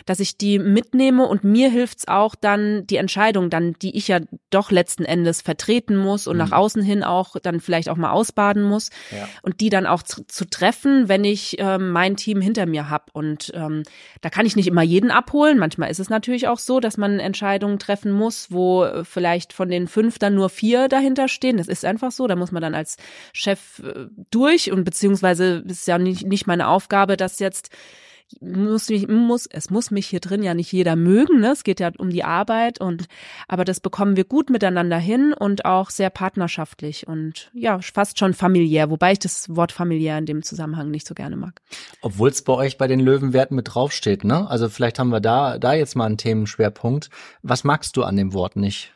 dass 0.06 0.20
ich 0.20 0.37
die 0.37 0.59
mitnehme 0.59 1.26
und 1.26 1.44
mir 1.44 1.70
hilft's 1.70 2.09
auch 2.09 2.35
dann 2.35 2.87
die 2.87 2.97
Entscheidung 2.97 3.50
dann, 3.50 3.75
die 3.81 3.97
ich 3.97 4.09
ja 4.09 4.20
doch 4.50 4.70
letzten 4.70 5.05
Endes 5.05 5.43
vertreten 5.43 5.97
muss 5.97 6.26
und 6.26 6.37
mhm. 6.37 6.43
nach 6.43 6.53
außen 6.53 6.82
hin 6.82 7.03
auch 7.03 7.37
dann 7.43 7.61
vielleicht 7.61 7.88
auch 7.88 7.97
mal 7.97 8.11
ausbaden 8.11 8.51
muss 8.60 8.90
ja. 9.10 9.26
und 9.40 9.60
die 9.60 9.70
dann 9.70 9.87
auch 9.87 10.02
zu, 10.02 10.26
zu 10.26 10.44
treffen, 10.44 11.08
wenn 11.08 11.25
ich 11.25 11.56
ähm, 11.58 11.90
mein 11.93 12.16
Team 12.16 12.43
hinter 12.43 12.66
mir 12.66 12.90
habe. 12.90 13.04
Und 13.14 13.52
ähm, 13.54 13.85
da 14.21 14.28
kann 14.28 14.44
ich 14.44 14.56
nicht 14.56 14.66
immer 14.66 14.82
jeden 14.82 15.11
abholen. 15.11 15.59
Manchmal 15.59 15.90
ist 15.90 16.00
es 16.00 16.11
natürlich 16.11 16.49
auch 16.49 16.59
so, 16.59 16.80
dass 16.80 16.99
man 16.99 17.21
Entscheidungen 17.21 17.78
treffen 17.78 18.12
muss, 18.12 18.50
wo 18.50 18.85
äh, 18.85 19.04
vielleicht 19.04 19.54
von 19.54 19.71
den 19.71 19.88
fünf 19.88 20.18
dann 20.18 20.35
nur 20.35 20.50
vier 20.50 20.88
dahinter 20.88 21.28
stehen. 21.28 21.56
Das 21.56 21.68
ist 21.68 21.85
einfach 21.85 22.12
so. 22.12 22.26
Da 22.26 22.37
muss 22.37 22.52
man 22.52 22.61
dann 22.62 22.75
als 22.75 22.97
Chef 23.32 23.78
äh, 23.78 24.09
durch 24.30 24.71
und 24.71 24.85
beziehungsweise 24.85 25.64
ist 25.66 25.87
ja 25.87 25.97
nicht, 25.97 26.26
nicht 26.26 26.47
meine 26.47 26.68
Aufgabe, 26.68 27.16
dass 27.16 27.38
jetzt 27.38 27.71
muss 28.41 28.89
mich, 28.89 29.09
muss, 29.09 29.47
es 29.47 29.71
muss 29.71 29.91
mich 29.91 30.07
hier 30.07 30.21
drin 30.21 30.43
ja 30.43 30.55
nicht 30.55 30.73
jeder 30.73 30.97
mögen, 30.97 31.41
ne? 31.41 31.53
Es 31.53 31.65
geht 31.65 31.81
ja 31.81 31.91
um 31.99 32.11
die 32.11 32.25
Arbeit 32.25 32.81
und, 32.81 33.07
aber 33.49 33.65
das 33.65 33.81
bekommen 33.81 34.17
wir 34.17 34.25
gut 34.25 34.51
miteinander 34.51 34.99
hin 34.99 35.33
und 35.33 35.65
auch 35.65 35.91
sehr 35.91 36.11
partnerschaftlich 36.11 37.07
und 37.07 37.51
ja, 37.53 37.81
fast 37.81 38.19
schon 38.19 38.35
familiär, 38.35 38.91
wobei 38.91 39.12
ich 39.12 39.19
das 39.19 39.55
Wort 39.55 39.73
familiär 39.73 40.19
in 40.19 40.27
dem 40.27 40.43
Zusammenhang 40.43 40.91
nicht 40.91 41.07
so 41.07 41.15
gerne 41.15 41.37
mag. 41.37 41.61
Obwohl 42.01 42.31
es 42.31 42.43
bei 42.43 42.53
euch 42.53 42.79
bei 42.79 42.87
den 42.87 43.01
Löwenwerten 43.01 43.57
mit 43.57 43.75
draufsteht, 43.75 44.25
ne? 44.25 44.49
Also 44.49 44.69
vielleicht 44.69 44.99
haben 44.99 45.11
wir 45.11 45.21
da, 45.21 45.59
da 45.59 45.75
jetzt 45.75 45.97
mal 45.97 46.07
einen 46.07 46.19
Themenschwerpunkt. 46.19 47.11
Was 47.43 47.65
magst 47.65 47.97
du 47.97 48.05
an 48.05 48.17
dem 48.17 48.33
Wort 48.33 48.57
nicht? 48.57 48.93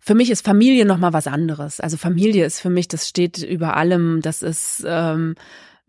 Für 0.00 0.14
mich 0.14 0.30
ist 0.30 0.44
Familie 0.44 0.86
nochmal 0.86 1.12
was 1.12 1.26
anderes. 1.26 1.78
Also 1.78 1.98
Familie 1.98 2.46
ist 2.46 2.60
für 2.60 2.70
mich, 2.70 2.88
das 2.88 3.06
steht 3.06 3.38
über 3.42 3.76
allem, 3.76 4.22
das 4.22 4.42
ist, 4.42 4.82
ähm, 4.86 5.34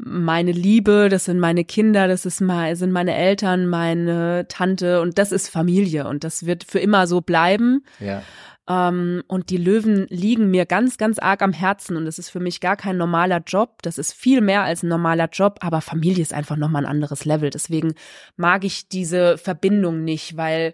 meine 0.04 0.52
Liebe, 0.52 1.08
das 1.10 1.26
sind 1.26 1.40
meine 1.40 1.64
Kinder, 1.64 2.08
das 2.08 2.26
ist 2.26 2.42
mal, 2.42 2.76
sind 2.76 2.92
meine 2.92 3.16
Eltern, 3.16 3.68
meine 3.68 4.48
Tante 4.48 5.02
und 5.02 5.18
das 5.18 5.32
ist 5.32 5.50
Familie 5.50 6.08
und 6.08 6.24
das 6.24 6.46
wird 6.46 6.64
für 6.64 6.80
immer 6.80 7.08
so 7.08 7.22
bleiben. 7.22 7.84
Ja. 8.00 8.24
Ähm, 8.70 9.24
und 9.28 9.50
die 9.50 9.58
Löwen 9.58 10.08
liegen 10.10 10.52
mir 10.52 10.66
ganz, 10.66 10.98
ganz 10.98 11.20
arg 11.20 11.42
am 11.42 11.54
Herzen 11.54 11.98
und 11.98 12.06
das 12.06 12.20
ist 12.20 12.30
für 12.30 12.40
mich 12.40 12.62
gar 12.62 12.78
kein 12.78 12.98
normaler 12.98 13.42
Job. 13.46 13.82
Das 13.82 13.98
ist 13.98 14.14
viel 14.14 14.42
mehr 14.42 14.64
als 14.64 14.84
ein 14.84 14.90
normaler 14.90 15.30
Job, 15.32 15.60
aber 15.62 15.82
Familie 15.82 16.22
ist 16.22 16.34
einfach 16.34 16.58
nochmal 16.58 16.86
ein 16.86 16.92
anderes 16.92 17.26
Level. 17.26 17.50
Deswegen 17.50 17.94
mag 18.38 18.64
ich 18.64 18.88
diese 18.88 19.38
Verbindung 19.38 20.04
nicht, 20.04 20.38
weil 20.38 20.74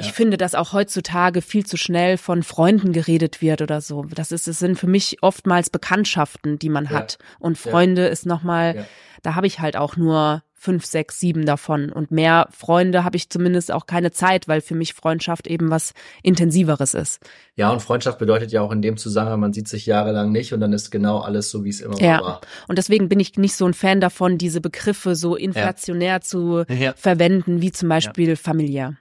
ich 0.00 0.06
ja. 0.06 0.12
finde, 0.12 0.36
dass 0.36 0.54
auch 0.54 0.72
heutzutage 0.72 1.42
viel 1.42 1.64
zu 1.64 1.76
schnell 1.76 2.16
von 2.16 2.42
Freunden 2.42 2.92
geredet 2.92 3.40
wird 3.40 3.62
oder 3.62 3.80
so. 3.80 4.04
Das 4.14 4.32
ist, 4.32 4.48
es 4.48 4.58
sind 4.58 4.78
für 4.78 4.86
mich 4.86 5.18
oftmals 5.22 5.70
Bekanntschaften, 5.70 6.58
die 6.58 6.68
man 6.68 6.84
ja. 6.84 6.90
hat. 6.90 7.18
Und 7.38 7.58
Freunde 7.58 8.02
ja. 8.02 8.08
ist 8.08 8.26
nochmal, 8.26 8.86
da 9.22 9.34
habe 9.34 9.46
ich 9.46 9.60
halt 9.60 9.76
auch 9.76 9.96
nur 9.96 10.42
fünf, 10.60 10.84
sechs, 10.84 11.18
sieben 11.18 11.46
davon. 11.46 11.90
Und 11.90 12.10
mehr 12.10 12.46
Freunde 12.50 13.02
habe 13.02 13.16
ich 13.16 13.30
zumindest 13.30 13.72
auch 13.72 13.86
keine 13.86 14.10
Zeit, 14.10 14.46
weil 14.46 14.60
für 14.60 14.74
mich 14.74 14.92
Freundschaft 14.92 15.46
eben 15.46 15.70
was 15.70 15.94
Intensiveres 16.22 16.92
ist. 16.92 17.20
Ja, 17.56 17.70
und 17.70 17.80
Freundschaft 17.80 18.18
bedeutet 18.18 18.52
ja 18.52 18.60
auch 18.60 18.70
in 18.70 18.82
dem 18.82 18.98
Zusammenhang, 18.98 19.40
man 19.40 19.54
sieht 19.54 19.68
sich 19.68 19.86
jahrelang 19.86 20.32
nicht 20.32 20.52
und 20.52 20.60
dann 20.60 20.74
ist 20.74 20.90
genau 20.90 21.20
alles 21.20 21.50
so, 21.50 21.64
wie 21.64 21.70
es 21.70 21.80
immer 21.80 21.98
ja. 21.98 22.20
war. 22.20 22.40
Und 22.68 22.76
deswegen 22.76 23.08
bin 23.08 23.20
ich 23.20 23.36
nicht 23.38 23.56
so 23.56 23.64
ein 23.64 23.72
Fan 23.72 24.02
davon, 24.02 24.36
diese 24.36 24.60
Begriffe 24.60 25.16
so 25.16 25.34
inflationär 25.34 26.16
ja. 26.16 26.20
zu 26.20 26.64
ja. 26.68 26.92
verwenden, 26.94 27.62
wie 27.62 27.72
zum 27.72 27.88
Beispiel 27.88 28.36
familiär. 28.36 28.96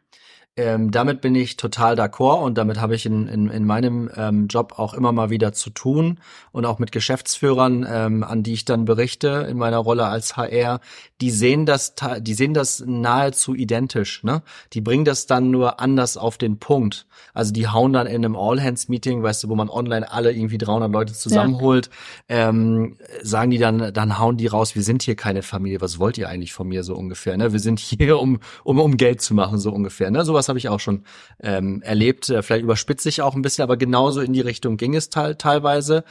Ähm, 0.59 0.91
damit 0.91 1.21
bin 1.21 1.35
ich 1.35 1.55
total 1.55 1.97
d'accord 1.97 2.43
und 2.43 2.57
damit 2.57 2.81
habe 2.81 2.93
ich 2.93 3.05
in, 3.05 3.29
in, 3.29 3.49
in 3.49 3.65
meinem 3.65 4.09
ähm, 4.17 4.47
Job 4.47 4.73
auch 4.77 4.93
immer 4.93 5.13
mal 5.13 5.29
wieder 5.29 5.53
zu 5.53 5.69
tun 5.69 6.19
und 6.51 6.65
auch 6.65 6.79
mit 6.79 6.91
Geschäftsführern, 6.91 7.87
ähm, 7.89 8.25
an 8.25 8.43
die 8.43 8.51
ich 8.51 8.65
dann 8.65 8.83
berichte 8.83 9.47
in 9.49 9.57
meiner 9.57 9.77
Rolle 9.77 10.07
als 10.07 10.35
HR, 10.35 10.81
die 11.21 11.31
sehen 11.31 11.65
das, 11.65 11.93
die 12.19 12.33
sehen 12.33 12.53
das 12.53 12.83
nahezu 12.85 13.55
identisch, 13.55 14.21
ne? 14.25 14.41
Die 14.73 14.81
bringen 14.81 15.05
das 15.05 15.27
dann 15.27 15.49
nur 15.49 15.79
anders 15.79 16.17
auf 16.17 16.37
den 16.37 16.59
Punkt. 16.59 17.05
Also 17.33 17.53
die 17.53 17.69
hauen 17.69 17.93
dann 17.93 18.07
in 18.07 18.25
einem 18.25 18.35
All-Hands-Meeting, 18.35 19.23
weißt 19.23 19.45
du, 19.45 19.49
wo 19.49 19.55
man 19.55 19.69
online 19.69 20.11
alle 20.11 20.33
irgendwie 20.33 20.57
300 20.57 20.91
Leute 20.91 21.13
zusammenholt, 21.13 21.89
ja. 22.29 22.49
ähm, 22.49 22.97
sagen 23.21 23.51
die 23.51 23.59
dann, 23.59 23.93
dann 23.93 24.19
hauen 24.19 24.35
die 24.35 24.47
raus, 24.47 24.75
wir 24.75 24.83
sind 24.83 25.03
hier 25.03 25.15
keine 25.15 25.41
Familie, 25.41 25.79
was 25.79 25.99
wollt 25.99 26.17
ihr 26.17 26.27
eigentlich 26.27 26.51
von 26.51 26.67
mir 26.67 26.83
so 26.83 26.95
ungefähr, 26.95 27.37
ne? 27.37 27.53
Wir 27.53 27.59
sind 27.59 27.79
hier, 27.79 28.19
um, 28.19 28.39
um, 28.65 28.79
um 28.79 28.97
Geld 28.97 29.21
zu 29.21 29.33
machen, 29.33 29.57
so 29.57 29.71
ungefähr, 29.71 30.11
ne? 30.11 30.25
Sowas 30.25 30.48
habe 30.49 30.59
ich 30.59 30.69
auch 30.69 30.79
schon 30.79 31.05
ähm, 31.39 31.81
erlebt. 31.81 32.29
Äh, 32.29 32.41
vielleicht 32.41 32.63
überspitze 32.63 33.09
ich 33.09 33.21
auch 33.21 33.35
ein 33.35 33.41
bisschen, 33.41 33.63
aber 33.63 33.77
genauso 33.77 34.21
in 34.21 34.33
die 34.33 34.41
Richtung 34.41 34.77
ging 34.77 34.95
es 34.95 35.09
te 35.09 35.37
teilweise. 35.37 36.03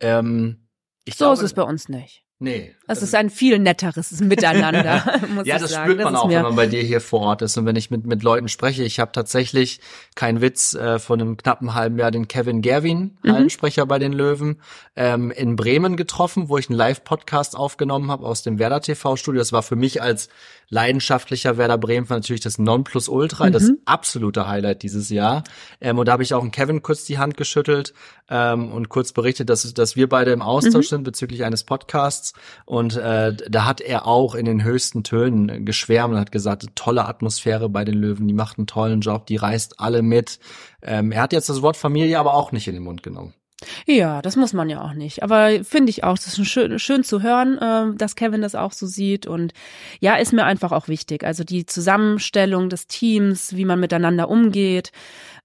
Ähm, 0.00 0.68
ich 1.04 1.14
so 1.14 1.24
glaube, 1.24 1.34
ist 1.34 1.42
es 1.42 1.54
bei 1.54 1.62
uns 1.62 1.88
nicht. 1.88 2.25
Nee. 2.38 2.74
Das 2.86 3.02
ist 3.02 3.14
ein 3.14 3.30
viel 3.30 3.58
netteres 3.58 4.20
Miteinander, 4.20 5.20
muss 5.34 5.46
ja, 5.46 5.56
ich 5.56 5.62
das 5.62 5.70
sagen. 5.70 5.90
spürt 5.90 6.04
man 6.04 6.12
das 6.12 6.22
auch, 6.22 6.28
wenn 6.28 6.42
man 6.42 6.54
bei 6.54 6.66
dir 6.66 6.82
hier 6.82 7.00
vor 7.00 7.20
Ort 7.20 7.40
ist 7.40 7.56
und 7.56 7.64
wenn 7.64 7.76
ich 7.76 7.90
mit, 7.90 8.04
mit 8.04 8.22
Leuten 8.22 8.48
spreche. 8.48 8.82
Ich 8.82 9.00
habe 9.00 9.10
tatsächlich, 9.12 9.80
kein 10.14 10.42
Witz, 10.42 10.74
äh, 10.74 10.98
von 10.98 11.20
einem 11.20 11.36
knappen 11.38 11.74
halben 11.74 11.98
Jahr 11.98 12.10
den 12.10 12.28
Kevin 12.28 12.60
Gerwin, 12.60 13.16
mhm. 13.22 13.32
Hallensprecher 13.32 13.86
bei 13.86 13.98
den 13.98 14.12
Löwen, 14.12 14.60
ähm, 14.96 15.30
in 15.30 15.56
Bremen 15.56 15.96
getroffen, 15.96 16.50
wo 16.50 16.58
ich 16.58 16.68
einen 16.68 16.76
Live-Podcast 16.76 17.56
aufgenommen 17.56 18.10
habe 18.10 18.26
aus 18.26 18.42
dem 18.42 18.58
Werder 18.58 18.82
TV-Studio. 18.82 19.38
Das 19.38 19.52
war 19.52 19.62
für 19.62 19.76
mich 19.76 20.02
als 20.02 20.28
leidenschaftlicher 20.68 21.58
Werder 21.58 21.78
Bremen 21.78 22.06
natürlich 22.08 22.40
das 22.40 22.58
Nonplusultra, 22.58 23.46
mhm. 23.46 23.52
das 23.52 23.70
absolute 23.84 24.48
Highlight 24.48 24.82
dieses 24.82 25.10
Jahr. 25.10 25.44
Ähm, 25.80 25.98
und 25.98 26.06
da 26.06 26.12
habe 26.12 26.22
ich 26.22 26.34
auch 26.34 26.42
einen 26.42 26.50
Kevin 26.50 26.82
kurz 26.82 27.04
die 27.04 27.18
Hand 27.18 27.36
geschüttelt 27.36 27.94
ähm, 28.28 28.72
und 28.72 28.88
kurz 28.88 29.12
berichtet, 29.12 29.48
dass, 29.48 29.72
dass 29.74 29.96
wir 29.96 30.08
beide 30.08 30.32
im 30.32 30.42
Austausch 30.42 30.86
mhm. 30.86 30.96
sind 30.96 31.02
bezüglich 31.04 31.44
eines 31.44 31.64
Podcasts. 31.64 32.25
Und 32.64 32.96
äh, 32.96 33.34
da 33.48 33.64
hat 33.64 33.80
er 33.80 34.06
auch 34.06 34.34
in 34.34 34.44
den 34.44 34.64
höchsten 34.64 35.04
Tönen 35.04 35.64
geschwärmt 35.64 36.14
und 36.14 36.20
hat 36.20 36.32
gesagt, 36.32 36.66
tolle 36.74 37.06
Atmosphäre 37.06 37.68
bei 37.68 37.84
den 37.84 37.94
Löwen, 37.94 38.28
die 38.28 38.34
macht 38.34 38.58
einen 38.58 38.66
tollen 38.66 39.00
Job, 39.00 39.26
die 39.26 39.36
reißt 39.36 39.80
alle 39.80 40.02
mit. 40.02 40.38
Ähm, 40.82 41.12
er 41.12 41.22
hat 41.22 41.32
jetzt 41.32 41.48
das 41.48 41.62
Wort 41.62 41.76
Familie 41.76 42.18
aber 42.18 42.34
auch 42.34 42.52
nicht 42.52 42.68
in 42.68 42.74
den 42.74 42.84
Mund 42.84 43.02
genommen. 43.02 43.34
Ja, 43.86 44.20
das 44.20 44.36
muss 44.36 44.52
man 44.52 44.68
ja 44.68 44.82
auch 44.82 44.92
nicht. 44.92 45.22
Aber 45.22 45.64
finde 45.64 45.88
ich 45.88 46.04
auch, 46.04 46.16
das 46.16 46.38
ist 46.38 46.46
schön, 46.46 46.78
schön 46.78 47.04
zu 47.04 47.22
hören, 47.22 47.56
äh, 47.58 47.96
dass 47.96 48.14
Kevin 48.14 48.42
das 48.42 48.54
auch 48.54 48.72
so 48.72 48.86
sieht. 48.86 49.26
Und 49.26 49.54
ja, 49.98 50.16
ist 50.16 50.34
mir 50.34 50.44
einfach 50.44 50.72
auch 50.72 50.88
wichtig. 50.88 51.24
Also 51.24 51.42
die 51.42 51.64
Zusammenstellung 51.64 52.68
des 52.68 52.86
Teams, 52.86 53.56
wie 53.56 53.64
man 53.64 53.80
miteinander 53.80 54.28
umgeht 54.28 54.92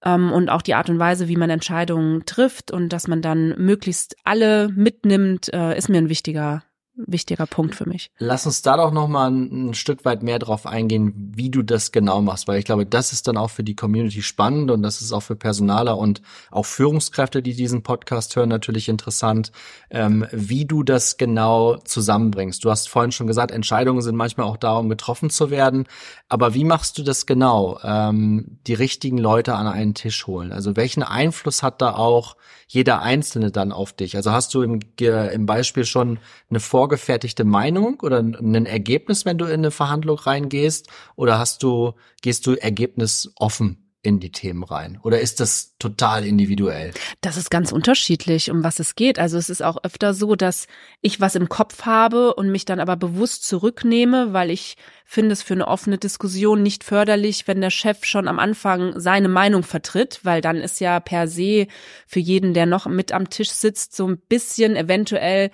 ähm, 0.03 0.31
und 0.31 0.49
auch 0.49 0.61
die 0.61 0.75
Art 0.75 0.89
und 0.89 0.99
Weise, 0.99 1.29
wie 1.29 1.37
man 1.37 1.49
Entscheidungen 1.49 2.25
trifft 2.25 2.71
und 2.71 2.89
dass 2.89 3.07
man 3.07 3.21
dann 3.21 3.55
möglichst 3.57 4.17
alle 4.25 4.67
mitnimmt, 4.69 5.53
äh, 5.53 5.77
ist 5.77 5.87
mir 5.87 5.99
ein 5.99 6.09
wichtiger 6.09 6.63
wichtiger 7.07 7.45
Punkt 7.45 7.75
für 7.75 7.87
mich. 7.87 8.11
Lass 8.17 8.45
uns 8.45 8.61
da 8.61 8.77
doch 8.77 8.91
noch 8.91 9.07
mal 9.07 9.29
ein, 9.29 9.69
ein, 9.69 9.73
Stück 9.73 10.05
weit 10.05 10.23
mehr 10.23 10.39
drauf 10.39 10.65
eingehen, 10.65 11.31
wie 11.35 11.49
du 11.49 11.61
das 11.61 11.91
genau 11.91 12.21
machst, 12.21 12.47
weil 12.47 12.59
ich 12.59 12.65
glaube, 12.65 12.85
das 12.85 13.13
ist 13.13 13.27
dann 13.27 13.37
auch 13.37 13.49
für 13.49 13.63
die 13.63 13.75
Community 13.75 14.21
spannend 14.21 14.71
und 14.71 14.81
das 14.81 15.01
ist 15.01 15.11
auch 15.11 15.21
für 15.21 15.35
Personaler 15.35 15.97
und 15.97 16.21
auch 16.51 16.65
Führungskräfte, 16.65 17.41
die 17.41 17.55
diesen 17.55 17.83
Podcast 17.83 18.35
hören, 18.35 18.49
natürlich 18.49 18.89
interessant, 18.89 19.51
ähm, 19.89 20.25
wie 20.31 20.65
du 20.65 20.83
das 20.83 21.17
genau 21.17 21.77
zusammenbringst. 21.77 22.63
Du 22.63 22.69
hast 22.69 22.89
vorhin 22.89 23.11
schon 23.11 23.27
gesagt, 23.27 23.51
Entscheidungen 23.51 24.01
sind 24.01 24.15
manchmal 24.15 24.47
auch 24.47 24.57
da, 24.57 24.77
um 24.77 24.89
getroffen 24.89 25.29
zu 25.29 25.49
werden, 25.49 25.87
aber 26.29 26.53
wie 26.53 26.63
machst 26.63 26.97
du 26.97 27.03
das 27.03 27.25
genau? 27.25 27.79
Ähm, 27.83 28.57
die 28.67 28.73
richtigen 28.73 29.17
Leute 29.17 29.55
an 29.55 29.67
einen 29.67 29.93
Tisch 29.93 30.27
holen. 30.27 30.51
Also 30.51 30.75
welchen 30.75 31.03
Einfluss 31.03 31.63
hat 31.63 31.81
da 31.81 31.95
auch 31.95 32.35
jeder 32.67 33.01
Einzelne 33.01 33.51
dann 33.51 33.71
auf 33.71 33.93
dich? 33.93 34.15
Also 34.15 34.31
hast 34.31 34.53
du 34.53 34.61
im, 34.61 34.79
im 34.99 35.45
Beispiel 35.45 35.85
schon 35.85 36.19
eine 36.49 36.59
vorgefertigte 36.91 37.45
Meinung 37.45 38.01
oder 38.01 38.19
ein 38.19 38.65
Ergebnis, 38.65 39.23
wenn 39.23 39.37
du 39.37 39.45
in 39.45 39.61
eine 39.61 39.71
Verhandlung 39.71 40.19
reingehst? 40.19 40.89
Oder 41.15 41.39
hast 41.39 41.63
du, 41.63 41.93
gehst 42.21 42.45
du 42.45 42.55
ergebnisoffen 42.55 43.77
in 44.03 44.19
die 44.19 44.31
Themen 44.31 44.63
rein? 44.63 44.99
Oder 45.03 45.21
ist 45.21 45.39
das 45.39 45.77
total 45.79 46.25
individuell? 46.25 46.91
Das 47.21 47.37
ist 47.37 47.49
ganz 47.49 47.71
unterschiedlich, 47.71 48.51
um 48.51 48.61
was 48.61 48.79
es 48.79 48.95
geht. 48.95 49.19
Also 49.19 49.37
es 49.37 49.49
ist 49.49 49.63
auch 49.63 49.77
öfter 49.83 50.13
so, 50.13 50.35
dass 50.35 50.67
ich 50.99 51.21
was 51.21 51.35
im 51.35 51.47
Kopf 51.47 51.83
habe 51.83 52.33
und 52.33 52.51
mich 52.51 52.65
dann 52.65 52.81
aber 52.81 52.97
bewusst 52.97 53.45
zurücknehme, 53.45 54.33
weil 54.33 54.49
ich 54.49 54.75
finde 55.05 55.31
es 55.31 55.43
für 55.43 55.53
eine 55.53 55.67
offene 55.67 55.97
Diskussion 55.97 56.61
nicht 56.61 56.83
förderlich, 56.83 57.47
wenn 57.47 57.61
der 57.61 57.69
Chef 57.69 58.03
schon 58.03 58.27
am 58.27 58.39
Anfang 58.39 58.99
seine 58.99 59.29
Meinung 59.29 59.63
vertritt, 59.63 60.19
weil 60.23 60.41
dann 60.41 60.57
ist 60.57 60.81
ja 60.81 60.99
per 60.99 61.29
se 61.29 61.67
für 62.05 62.19
jeden, 62.19 62.53
der 62.53 62.65
noch 62.65 62.85
mit 62.87 63.13
am 63.13 63.29
Tisch 63.29 63.51
sitzt, 63.51 63.95
so 63.95 64.07
ein 64.07 64.17
bisschen 64.17 64.75
eventuell 64.75 65.51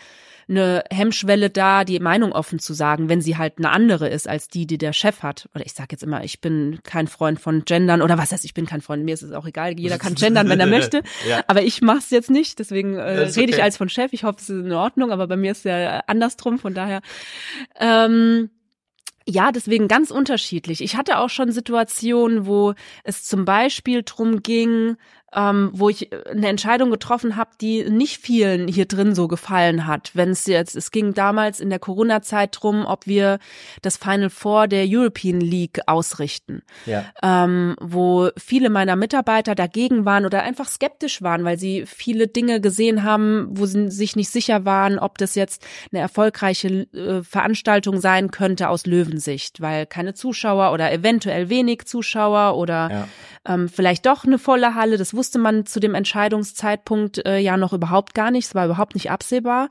eine 0.50 0.84
Hemmschwelle 0.92 1.50
da, 1.50 1.84
die 1.84 2.00
Meinung 2.00 2.32
offen 2.32 2.60
zu 2.60 2.74
sagen, 2.74 3.10
wenn 3.10 3.22
sie 3.22 3.38
halt 3.38 3.58
eine 3.58 3.70
andere 3.70 4.08
ist 4.08 4.28
als 4.28 4.48
die, 4.48 4.66
die 4.66 4.78
der 4.78 4.94
Chef 4.94 5.24
hat. 5.24 5.50
Oder 5.54 5.66
ich 5.66 5.74
sage 5.74 5.90
jetzt 5.92 6.04
immer, 6.04 6.24
ich 6.24 6.42
bin 6.42 6.80
kein 6.84 7.08
Freund 7.08 7.40
von 7.40 7.66
Gendern 7.66 8.02
oder 8.02 8.18
was 8.18 8.32
heißt, 8.32 8.46
ich 8.46 8.54
bin 8.54 8.66
kein 8.66 8.82
Freund, 8.82 9.04
mir 9.04 9.14
ist 9.14 9.24
es 9.24 9.34
auch 9.34 9.46
egal, 9.46 9.78
jeder 9.80 9.98
kann 9.98 10.16
gendern, 10.16 10.50
wenn 10.50 10.60
er 10.60 10.68
möchte. 10.68 11.04
ja. 11.28 11.44
Aber 11.48 11.64
ich 11.64 11.82
mache 11.82 12.00
es 12.00 12.10
jetzt 12.10 12.30
nicht, 12.30 12.60
deswegen 12.60 12.96
äh, 12.96 13.02
rede 13.02 13.30
okay. 13.30 13.46
ich 13.50 13.64
als 13.64 13.78
von 13.78 13.90
Chef. 13.90 14.14
Ich 14.14 14.24
hoffe, 14.24 14.38
es 14.40 14.50
ist 14.50 14.66
in 14.66 14.74
Ordnung, 14.74 15.12
aber 15.12 15.28
bei 15.28 15.38
mir 15.38 15.52
ist 15.52 15.60
es 15.60 15.64
ja 15.66 16.00
andersrum, 16.08 16.60
von 16.60 16.74
daher. 16.74 17.02
Ähm, 17.80 18.50
ja, 19.30 19.52
deswegen 19.52 19.90
ganz 19.90 20.10
unterschiedlich. 20.10 20.82
Ich 20.82 20.96
hatte 20.96 21.18
auch 21.18 21.30
schon 21.30 21.52
Situationen, 21.52 22.46
wo 22.46 22.76
es 23.04 23.26
zum 23.26 23.44
Beispiel 23.44 24.04
drum 24.06 24.42
ging, 24.42 24.96
ähm, 25.34 25.72
wo 25.74 25.90
ich 25.90 26.12
äh, 26.12 26.24
eine 26.30 26.48
Entscheidung 26.48 26.90
getroffen 26.90 27.36
habe, 27.36 27.52
die 27.60 27.90
nicht 27.90 28.22
vielen 28.22 28.68
hier 28.68 28.86
drin 28.86 29.14
so 29.14 29.28
gefallen 29.28 29.86
hat. 29.86 30.12
Wenn 30.14 30.30
es 30.30 30.46
jetzt, 30.46 30.76
es 30.76 30.92
ging 30.92 31.14
damals 31.14 31.60
in 31.60 31.70
der 31.70 31.80
Corona-Zeit 31.80 32.58
drum, 32.60 32.86
ob 32.86 33.08
wir 33.08 33.40
das 33.82 33.98
Final 33.98 34.30
Four 34.30 34.68
der 34.68 34.86
European 34.88 35.42
League 35.42 35.82
ausrichten, 35.86 36.62
ja. 36.86 37.06
ähm, 37.22 37.76
wo 37.82 38.30
viele 38.38 38.70
meiner 38.70 38.96
Mitarbeiter 38.96 39.54
dagegen 39.54 40.06
waren 40.06 40.26
oder 40.26 40.44
einfach 40.44 40.70
skeptisch 40.70 41.22
waren, 41.22 41.44
weil 41.44 41.60
sie 41.60 41.86
viele 41.86 42.28
Dinge 42.28 42.62
gesehen 42.62 43.04
haben, 43.04 43.48
wo 43.50 43.66
sie 43.66 43.92
sich 43.92 44.16
nicht 44.16 44.30
sicher 44.30 44.64
waren, 44.64 44.98
ob 44.98 45.18
das 45.18 45.36
jetzt 45.36 45.66
eine 45.92 46.02
erfolgreiche 46.02 46.68
äh, 46.94 47.22
Veranstaltung 47.24 48.00
sein 48.00 48.32
könnte 48.32 48.70
aus 48.70 48.86
Löwensicht, 48.86 49.60
weil 49.60 49.86
keine 49.86 50.14
Zuschauer 50.14 50.72
oder 50.72 50.92
eventuell 50.92 51.50
wenig 51.50 51.86
Zuschauer 51.86 52.56
oder 52.56 52.90
ja. 52.90 53.08
ähm, 53.46 53.68
vielleicht 53.68 54.06
doch 54.06 54.24
eine 54.24 54.40
volle 54.40 54.74
Halle. 54.74 54.98
Das 54.98 55.17
wusste 55.18 55.40
man 55.40 55.66
zu 55.66 55.80
dem 55.80 55.96
Entscheidungszeitpunkt 55.96 57.26
äh, 57.26 57.40
ja 57.40 57.58
noch 57.58 57.74
überhaupt 57.74 58.14
gar 58.14 58.32
nicht. 58.32 58.46
Es 58.46 58.56
war 58.56 58.66
überhaupt 58.66 58.96
nicht 58.96 59.12
absehbar. 59.12 59.70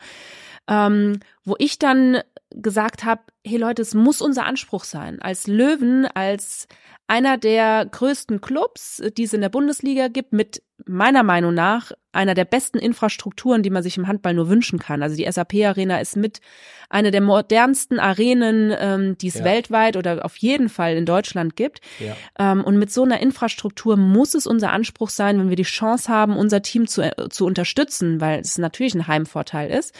Ähm, 0.68 1.20
wo 1.44 1.54
ich 1.58 1.78
dann 1.78 2.20
gesagt 2.50 3.04
habe, 3.04 3.22
hey 3.44 3.56
Leute, 3.56 3.82
es 3.82 3.94
muss 3.94 4.20
unser 4.20 4.44
Anspruch 4.44 4.84
sein, 4.84 5.22
als 5.22 5.46
Löwen, 5.46 6.06
als 6.06 6.68
einer 7.06 7.38
der 7.38 7.86
größten 7.86 8.40
Clubs, 8.40 9.02
die 9.16 9.24
es 9.24 9.32
in 9.32 9.40
der 9.40 9.48
Bundesliga 9.48 10.08
gibt, 10.08 10.32
mit 10.32 10.62
meiner 10.84 11.22
Meinung 11.22 11.54
nach 11.54 11.92
einer 12.12 12.34
der 12.34 12.44
besten 12.44 12.78
Infrastrukturen, 12.78 13.62
die 13.62 13.70
man 13.70 13.82
sich 13.82 13.96
im 13.96 14.06
Handball 14.06 14.34
nur 14.34 14.48
wünschen 14.48 14.78
kann. 14.78 15.02
Also 15.02 15.16
die 15.16 15.30
SAP 15.30 15.54
Arena 15.64 15.98
ist 16.00 16.16
mit 16.16 16.40
einer 16.88 17.10
der 17.10 17.20
modernsten 17.20 17.98
Arenen, 17.98 18.74
ähm, 18.78 19.18
die 19.18 19.28
es 19.28 19.36
ja. 19.36 19.44
weltweit 19.44 19.96
oder 19.96 20.24
auf 20.24 20.36
jeden 20.36 20.68
Fall 20.68 20.96
in 20.96 21.04
Deutschland 21.04 21.56
gibt. 21.56 21.80
Ja. 21.98 22.16
Ähm, 22.38 22.64
und 22.64 22.78
mit 22.78 22.92
so 22.92 23.02
einer 23.02 23.20
Infrastruktur 23.20 23.96
muss 23.96 24.34
es 24.34 24.46
unser 24.46 24.72
Anspruch 24.72 25.10
sein, 25.10 25.38
wenn 25.38 25.48
wir 25.48 25.56
die 25.56 25.62
Chance 25.62 26.10
haben, 26.10 26.36
unser 26.36 26.62
Team 26.62 26.86
zu, 26.86 27.02
äh, 27.02 27.28
zu 27.28 27.44
unterstützen, 27.44 28.20
weil 28.20 28.40
es 28.40 28.56
natürlich 28.56 28.94
ein 28.94 29.06
Heimvorteil 29.06 29.70
ist, 29.70 29.94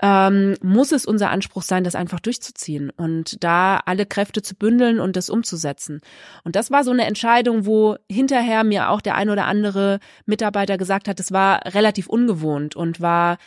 ähm, 0.00 0.54
muss 0.62 0.92
es 0.92 1.06
unser 1.06 1.30
Anspruch 1.30 1.62
sein, 1.62 1.82
das 1.82 1.94
einfach 1.94 2.20
durchzuziehen 2.20 2.90
und 2.90 3.42
da 3.42 3.80
alle 3.84 4.06
Kräfte 4.06 4.42
zu 4.42 4.54
bündeln 4.54 5.00
und 5.00 5.16
das 5.16 5.30
umzusetzen. 5.30 6.00
Und 6.44 6.56
das 6.56 6.70
war 6.70 6.84
so 6.84 6.90
eine 6.90 7.06
Entscheidung, 7.06 7.66
wo 7.66 7.96
hinterher 8.10 8.64
mir 8.64 8.90
auch 8.90 9.00
der 9.00 9.14
ein 9.14 9.30
oder 9.30 9.46
andere 9.46 9.98
Mitarbeiter 10.26 10.78
gesagt 10.78 11.08
hat, 11.08 11.18
das 11.18 11.32
war 11.32 11.60
relativ 11.74 12.08
ungewohnt 12.08 12.76
und 12.76 13.00
war 13.00 13.38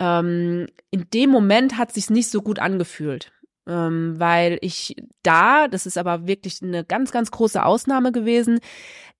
ähm, 0.00 0.66
in 0.90 1.06
dem 1.12 1.30
Moment 1.30 1.76
hat 1.76 1.92
sich's 1.92 2.10
nicht 2.10 2.30
so 2.30 2.42
gut 2.42 2.58
angefühlt. 2.58 3.32
Ähm, 3.68 4.18
weil 4.18 4.58
ich 4.62 4.96
da, 5.22 5.68
das 5.68 5.86
ist 5.86 5.98
aber 5.98 6.26
wirklich 6.26 6.62
eine 6.62 6.82
ganz, 6.82 7.12
ganz 7.12 7.30
große 7.30 7.64
Ausnahme 7.64 8.10
gewesen, 8.10 8.58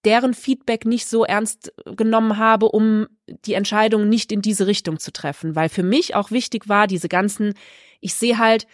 deren 0.05 0.33
Feedback 0.33 0.87
nicht 0.87 1.07
so 1.07 1.25
ernst 1.25 1.73
genommen 1.85 2.39
habe, 2.39 2.67
um 2.67 3.07
die 3.45 3.53
Entscheidung 3.53 4.09
nicht 4.09 4.33
in 4.33 4.41
diese 4.41 4.67
Richtung 4.67 4.99
zu 4.99 5.13
treffen. 5.13 5.55
Weil 5.55 5.69
für 5.69 5.83
mich 5.83 6.15
auch 6.15 6.31
wichtig 6.31 6.69
war, 6.69 6.87
diese 6.87 7.09
ganzen, 7.09 7.53
ich 8.01 8.15
sehe 8.15 8.39
halt, 8.39 8.67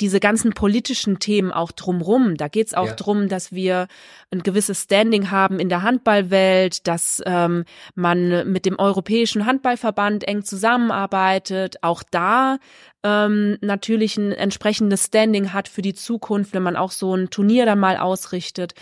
diese 0.00 0.20
ganzen 0.20 0.52
politischen 0.52 1.18
Themen 1.18 1.52
auch 1.52 1.72
drumrum. 1.72 2.36
Da 2.36 2.48
geht's 2.48 2.74
auch 2.74 2.86
Ja. 2.86 2.94
drum, 2.94 3.28
dass 3.28 3.52
wir 3.52 3.88
ein 4.30 4.42
gewisses 4.42 4.82
Standing 4.82 5.30
haben 5.30 5.58
in 5.58 5.68
der 5.68 5.82
Handballwelt, 5.82 6.86
dass 6.86 7.22
ähm, 7.26 7.64
man 7.94 8.50
mit 8.52 8.66
dem 8.66 8.78
Europäischen 8.78 9.46
Handballverband 9.46 10.26
eng 10.26 10.44
zusammenarbeitet. 10.44 11.82
Auch 11.82 12.02
da 12.10 12.58
ähm, 13.04 13.58
natürlich 13.60 14.16
ein 14.16 14.32
entsprechendes 14.32 15.04
Standing 15.06 15.52
hat 15.52 15.68
für 15.68 15.82
die 15.82 15.94
Zukunft, 15.94 16.52
wenn 16.52 16.62
man 16.64 16.76
auch 16.76 16.90
so 16.90 17.14
ein 17.14 17.30
Turnier 17.30 17.64
dann 17.64 17.78
mal 17.78 17.96
ausrichtet. 17.96 18.74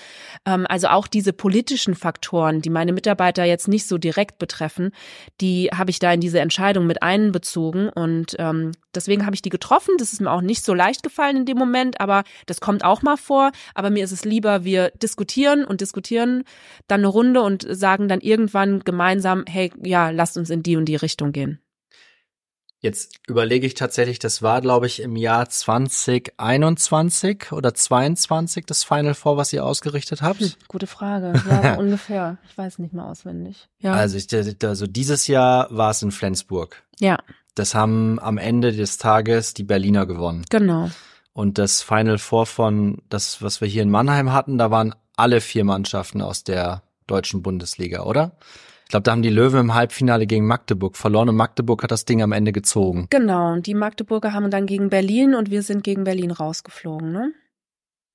Ähm, 0.46 0.66
also 0.68 0.88
auch 0.88 1.06
diese 1.06 1.32
politischen 1.32 1.94
Faktoren, 1.94 2.62
die 2.62 2.70
meine 2.70 2.92
Mitarbeiter 2.92 3.44
jetzt 3.44 3.68
nicht 3.68 3.86
so 3.86 3.98
direkt 3.98 4.38
betreffen, 4.38 4.92
die 5.40 5.70
habe 5.74 5.90
ich 5.90 5.98
da 5.98 6.12
in 6.12 6.20
diese 6.20 6.40
Entscheidung 6.40 6.86
mit 6.86 7.02
einbezogen 7.02 7.88
und 7.90 8.36
ähm, 8.38 8.72
deswegen 8.94 9.26
habe 9.26 9.34
ich 9.34 9.42
die 9.42 9.50
getroffen. 9.50 9.94
Das 9.98 10.12
ist 10.12 10.20
mir 10.20 10.30
auch 10.30 10.40
nicht 10.40 10.64
so 10.64 10.72
leicht 10.72 11.02
gefallen 11.06 11.38
in 11.38 11.46
dem 11.46 11.56
Moment, 11.56 12.00
aber 12.00 12.24
das 12.46 12.60
kommt 12.60 12.84
auch 12.84 13.02
mal 13.02 13.16
vor. 13.16 13.52
Aber 13.74 13.90
mir 13.90 14.04
ist 14.04 14.12
es 14.12 14.24
lieber, 14.24 14.64
wir 14.64 14.90
diskutieren 14.90 15.64
und 15.64 15.80
diskutieren 15.80 16.44
dann 16.88 17.00
eine 17.00 17.08
Runde 17.08 17.42
und 17.42 17.66
sagen 17.68 18.08
dann 18.08 18.20
irgendwann 18.20 18.80
gemeinsam, 18.80 19.44
hey, 19.48 19.72
ja, 19.82 20.10
lasst 20.10 20.36
uns 20.36 20.50
in 20.50 20.62
die 20.62 20.76
und 20.76 20.86
die 20.86 20.96
Richtung 20.96 21.32
gehen. 21.32 21.60
Jetzt 22.80 23.18
überlege 23.26 23.66
ich 23.66 23.74
tatsächlich, 23.74 24.18
das 24.18 24.42
war, 24.42 24.60
glaube 24.60 24.86
ich, 24.86 25.00
im 25.00 25.16
Jahr 25.16 25.48
2021 25.48 27.52
oder 27.52 27.74
22 27.74 28.66
das 28.66 28.84
Final 28.84 29.14
Four, 29.14 29.38
was 29.38 29.52
ihr 29.52 29.64
ausgerichtet 29.64 30.20
habt. 30.20 30.40
Hm, 30.40 30.52
gute 30.68 30.86
Frage. 30.86 31.32
Ja, 31.48 31.74
so 31.74 31.80
ungefähr. 31.80 32.36
Ich 32.48 32.56
weiß 32.56 32.78
nicht 32.78 32.92
mehr 32.92 33.06
auswendig. 33.06 33.68
Ja. 33.78 33.94
Also, 33.94 34.18
ich, 34.18 34.28
also 34.62 34.86
dieses 34.86 35.26
Jahr 35.26 35.68
war 35.70 35.90
es 35.90 36.02
in 36.02 36.12
Flensburg. 36.12 36.82
ja, 37.00 37.18
Das 37.56 37.74
haben 37.74 38.20
am 38.20 38.38
Ende 38.38 38.72
des 38.72 38.98
Tages 38.98 39.54
die 39.54 39.64
Berliner 39.64 40.06
gewonnen. 40.06 40.44
genau. 40.48 40.90
Und 41.32 41.58
das 41.58 41.82
Final 41.82 42.16
Four 42.16 42.46
von 42.46 43.02
das, 43.10 43.42
was 43.42 43.60
wir 43.60 43.68
hier 43.68 43.82
in 43.82 43.90
Mannheim 43.90 44.32
hatten, 44.32 44.56
da 44.56 44.70
waren 44.70 44.94
alle 45.16 45.42
vier 45.42 45.64
Mannschaften 45.64 46.22
aus 46.22 46.44
der 46.44 46.82
deutschen 47.06 47.42
Bundesliga, 47.42 48.04
oder? 48.04 48.32
Ich 48.84 48.90
glaube, 48.90 49.02
da 49.02 49.12
haben 49.12 49.22
die 49.22 49.28
Löwen 49.28 49.60
im 49.60 49.74
Halbfinale 49.74 50.26
gegen 50.26 50.46
Magdeburg 50.46 50.96
verloren 50.96 51.28
und 51.28 51.36
Magdeburg 51.36 51.82
hat 51.82 51.90
das 51.90 52.04
Ding 52.04 52.22
am 52.22 52.32
Ende 52.32 52.52
gezogen. 52.52 53.08
Genau. 53.10 53.52
Und 53.52 53.66
die 53.66 53.74
Magdeburger 53.74 54.32
haben 54.32 54.50
dann 54.50 54.64
gegen 54.64 54.88
Berlin 54.88 55.34
und 55.34 55.50
wir 55.50 55.62
sind 55.62 55.82
gegen 55.84 56.04
Berlin 56.04 56.30
rausgeflogen, 56.30 57.12
ne? 57.12 57.32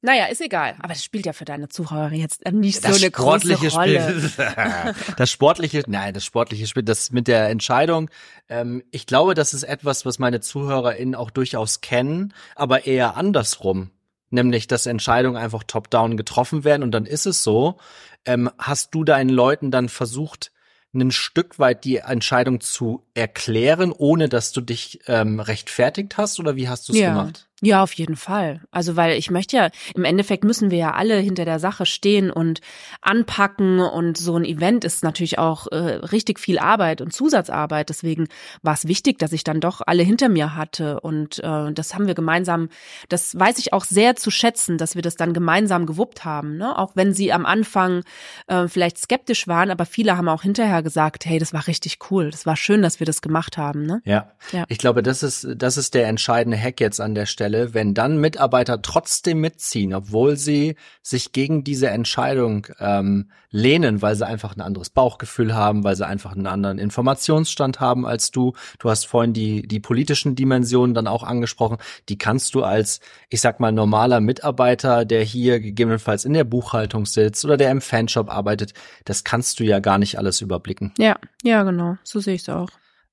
Naja, 0.04 0.26
ist 0.26 0.42
egal. 0.42 0.76
Aber 0.80 0.90
das 0.90 1.04
spielt 1.04 1.28
ja 1.28 1.34
für 1.34 1.46
deine 1.46 1.70
Zuhörer 1.70 2.12
jetzt 2.12 2.44
nicht 2.52 2.82
so 2.82 2.88
eine 2.88 3.12
große 3.12 3.56
Rolle. 3.70 4.20
Spiel. 4.20 4.32
das 5.18 5.30
sportliche, 5.30 5.84
nein, 5.88 6.14
das 6.14 6.26
sportliche 6.26 6.66
Spiel, 6.66 6.84
das 6.84 7.12
mit 7.12 7.28
der 7.28 7.50
Entscheidung. 7.50 8.10
Ähm, 8.50 8.84
ich 8.90 9.06
glaube, 9.06 9.36
das 9.36 9.54
ist 9.54 9.64
etwas, 9.64 10.06
was 10.06 10.18
meine 10.18 10.40
ZuhörerInnen 10.40 11.14
auch 11.14 11.30
durchaus 11.30 11.82
kennen, 11.82 12.34
aber 12.56 12.88
eher 12.88 13.16
andersrum. 13.16 13.92
Nämlich, 14.32 14.66
dass 14.66 14.86
Entscheidungen 14.88 15.38
einfach 15.38 15.64
top-down 15.64 16.18
getroffen 16.18 16.64
werden 16.64 16.84
und 16.84 16.92
dann 16.92 17.06
ist 17.06 17.28
es 17.28 17.44
so. 17.44 17.78
Ähm, 18.26 18.50
hast 18.58 18.96
du 18.96 19.04
deinen 19.04 19.30
Leuten 19.30 19.72
dann 19.72 19.90
versucht, 19.90 20.52
ein 20.94 21.12
Stück 21.12 21.60
weit 21.60 21.86
die 21.86 21.98
Entscheidung 21.98 22.60
zu 22.60 23.06
erklären, 23.14 23.92
ohne 23.92 24.30
dass 24.30 24.52
du 24.52 24.62
dich 24.62 25.02
ähm, 25.08 25.40
rechtfertigt 25.40 26.18
hast 26.18 26.40
oder 26.40 26.56
wie 26.56 26.68
hast 26.68 26.90
du 26.90 26.94
es 26.94 27.00
ja. 27.00 27.10
gemacht? 27.10 27.48
Ja, 27.64 27.84
auf 27.84 27.94
jeden 27.94 28.16
Fall. 28.16 28.62
Also, 28.72 28.96
weil 28.96 29.18
ich 29.18 29.30
möchte 29.30 29.58
ja, 29.58 29.70
im 29.94 30.04
Endeffekt 30.04 30.44
müssen 30.44 30.72
wir 30.72 30.80
ja 30.80 30.92
alle 30.94 31.18
hinter 31.18 31.46
der 31.46 31.60
Sache 31.60 31.86
stehen 31.86 32.32
und 32.32 32.60
anpacken 33.02 33.80
und 33.80 34.18
so 34.18 34.36
ein 34.36 34.46
Event 34.46 34.84
ist 34.84 35.04
natürlich 35.04 35.38
auch 35.38 35.68
äh, 35.68 35.76
richtig 35.76 36.40
viel 36.40 36.58
Arbeit 36.58 37.02
und 37.02 37.14
Zusatzarbeit. 37.14 37.90
Deswegen 37.90 38.28
war 38.64 38.74
es 38.74 38.88
wichtig, 38.88 39.20
dass 39.20 39.32
ich 39.32 39.44
dann 39.44 39.60
doch 39.62 39.82
alle 39.86 40.02
hinter 40.02 40.28
mir 40.28 40.56
hatte 40.56 41.00
und 41.02 41.40
äh, 41.40 41.72
das 41.72 41.94
haben 41.94 42.08
wir 42.08 42.16
gemeinsam, 42.16 42.70
das 43.10 43.38
weiß 43.38 43.60
ich 43.60 43.74
auch 43.74 43.84
sehr 43.84 44.16
zu 44.16 44.32
schätzen, 44.32 44.78
dass 44.78 44.96
wir 44.96 45.04
das 45.04 45.16
dann 45.16 45.34
gemeinsam 45.34 45.86
gewuppt 45.86 46.26
haben, 46.26 46.58
ne? 46.58 46.78
Auch 46.78 46.96
wenn 46.96 47.14
sie 47.14 47.32
am 47.32 47.46
Anfang 47.46 48.04
äh, 48.48 48.68
vielleicht 48.68 48.98
skeptisch 48.98 49.48
waren, 49.48 49.70
aber 49.70 49.86
viele 49.86 50.18
haben 50.18 50.30
auch 50.30 50.42
hinterher 50.42 50.82
gesagt, 50.82 51.26
hey, 51.26 51.38
das 51.38 51.54
war 51.54 51.68
richtig 51.68 52.00
cool, 52.10 52.32
das 52.32 52.46
war 52.46 52.56
schön, 52.56 52.82
dass 52.82 53.00
wir 53.00 53.06
das 53.06 53.22
gemacht 53.22 53.58
haben, 53.58 53.86
ne? 53.86 54.02
Ja. 54.06 54.32
Ja. 54.52 54.66
Ich 54.68 54.80
glaube, 54.80 55.04
das 55.04 55.22
ist, 55.24 55.48
das 55.56 55.78
ist 55.78 55.94
der 55.94 56.08
entscheidende 56.08 56.58
Hack 56.58 56.80
jetzt 56.80 57.00
an 57.00 57.16
der 57.16 57.26
Stelle, 57.26 57.51
wenn 57.52 57.94
dann 57.94 58.18
Mitarbeiter 58.18 58.82
trotzdem 58.82 59.42
mitziehen, 59.42 59.94
obwohl 59.94 60.38
sie 60.38 60.76
sich 61.02 61.32
gegen 61.32 61.64
diese 61.64 61.90
Entscheidung 61.90 62.68
ähm, 62.80 63.32
lehnen, 63.50 64.02
weil 64.02 64.16
sie 64.16 64.26
einfach 64.26 64.56
ein 64.56 64.62
anderes 64.62 64.90
Bauchgefühl 64.90 65.54
haben, 65.54 65.84
weil 65.84 65.96
sie 65.96 66.08
einfach 66.08 66.34
einen 66.34 66.48
anderen 66.48 66.80
Informationsstand 66.80 67.80
haben 67.80 68.06
als 68.06 68.32
du. 68.32 68.54
Du 68.80 68.90
hast 68.90 69.06
vorhin 69.06 69.34
die, 69.34 69.68
die 69.68 69.80
politischen 69.80 70.36
Dimensionen 70.36 70.94
dann 70.94 71.08
auch 71.08 71.24
angesprochen. 71.24 71.78
Die 72.10 72.18
kannst 72.18 72.56
du 72.56 72.64
als, 72.64 73.02
ich 73.30 73.42
sag 73.42 73.60
mal, 73.60 73.72
normaler 73.72 74.22
Mitarbeiter, 74.22 75.06
der 75.06 75.24
hier 75.24 75.60
gegebenenfalls 75.60 76.26
in 76.26 76.34
der 76.34 76.46
Buchhaltung 76.46 77.06
sitzt 77.06 77.44
oder 77.46 77.58
der 77.58 77.72
im 77.72 77.82
Fanshop 77.82 78.30
arbeitet, 78.30 78.74
das 79.06 79.24
kannst 79.24 79.60
du 79.60 79.64
ja 79.64 79.80
gar 79.80 79.98
nicht 79.98 80.18
alles 80.18 80.42
überblicken. 80.42 80.94
Ja, 80.98 81.18
ja, 81.44 81.64
genau, 81.64 81.98
so 82.04 82.20
sehe 82.20 82.36
ich 82.36 82.42
es 82.42 82.50
auch. 82.50 82.70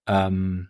Ähm, 0.06 0.68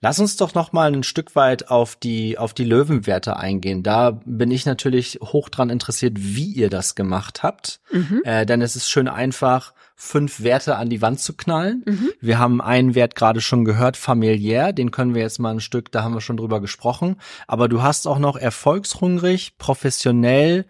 lass 0.00 0.18
uns 0.18 0.36
doch 0.36 0.54
noch 0.54 0.72
mal 0.72 0.92
ein 0.92 1.02
Stück 1.02 1.36
weit 1.36 1.68
auf 1.70 1.96
die 1.96 2.38
auf 2.38 2.54
die 2.54 2.64
Löwenwerte 2.64 3.36
eingehen. 3.36 3.82
Da 3.82 4.20
bin 4.24 4.50
ich 4.50 4.66
natürlich 4.66 5.18
hoch 5.22 5.48
dran 5.48 5.70
interessiert, 5.70 6.14
wie 6.16 6.52
ihr 6.52 6.70
das 6.70 6.94
gemacht 6.94 7.42
habt, 7.42 7.80
Mhm. 7.92 8.22
äh, 8.24 8.44
denn 8.46 8.62
es 8.62 8.76
ist 8.76 8.88
schön 8.90 9.08
einfach 9.08 9.72
fünf 9.96 10.42
Werte 10.42 10.76
an 10.76 10.90
die 10.90 11.00
Wand 11.02 11.20
zu 11.20 11.34
knallen. 11.34 11.84
Mhm. 11.86 12.10
Wir 12.20 12.38
haben 12.38 12.60
einen 12.60 12.94
Wert 12.96 13.14
gerade 13.14 13.40
schon 13.40 13.64
gehört, 13.64 13.96
familiär, 13.96 14.72
den 14.72 14.90
können 14.90 15.14
wir 15.14 15.22
jetzt 15.22 15.38
mal 15.38 15.52
ein 15.52 15.60
Stück, 15.60 15.92
da 15.92 16.02
haben 16.02 16.14
wir 16.14 16.20
schon 16.20 16.36
drüber 16.36 16.60
gesprochen, 16.60 17.16
aber 17.46 17.68
du 17.68 17.82
hast 17.82 18.06
auch 18.08 18.18
noch 18.18 18.36
erfolgshungrig, 18.36 19.56
professionell, 19.58 20.66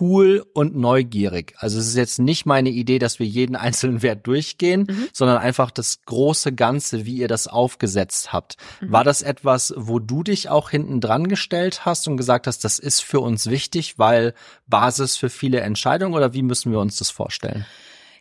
cool 0.00 0.44
und 0.52 0.76
neugierig. 0.76 1.54
Also 1.58 1.78
es 1.78 1.86
ist 1.88 1.96
jetzt 1.96 2.18
nicht 2.18 2.44
meine 2.46 2.70
Idee, 2.70 2.98
dass 2.98 3.18
wir 3.18 3.26
jeden 3.26 3.56
einzelnen 3.56 4.02
Wert 4.02 4.26
durchgehen, 4.26 4.86
Mhm. 4.88 5.08
sondern 5.12 5.38
einfach 5.38 5.70
das 5.70 6.02
große 6.04 6.52
Ganze, 6.52 7.06
wie 7.06 7.16
ihr 7.16 7.28
das 7.28 7.48
aufgesetzt 7.48 8.32
habt. 8.32 8.56
Mhm. 8.80 8.92
War 8.92 9.04
das 9.04 9.22
etwas, 9.22 9.72
wo 9.76 9.98
du 9.98 10.22
dich 10.22 10.48
auch 10.48 10.70
hinten 10.70 11.00
dran 11.00 11.28
gestellt 11.28 11.84
hast 11.86 12.08
und 12.08 12.16
gesagt 12.16 12.46
hast, 12.46 12.64
das 12.64 12.78
ist 12.78 13.00
für 13.00 13.20
uns 13.20 13.48
wichtig, 13.48 13.98
weil 13.98 14.34
Basis 14.66 15.16
für 15.16 15.30
viele 15.30 15.60
Entscheidungen 15.60 16.14
oder 16.14 16.34
wie 16.34 16.42
müssen 16.42 16.72
wir 16.72 16.78
uns 16.80 16.96
das 16.96 17.10
vorstellen? 17.10 17.64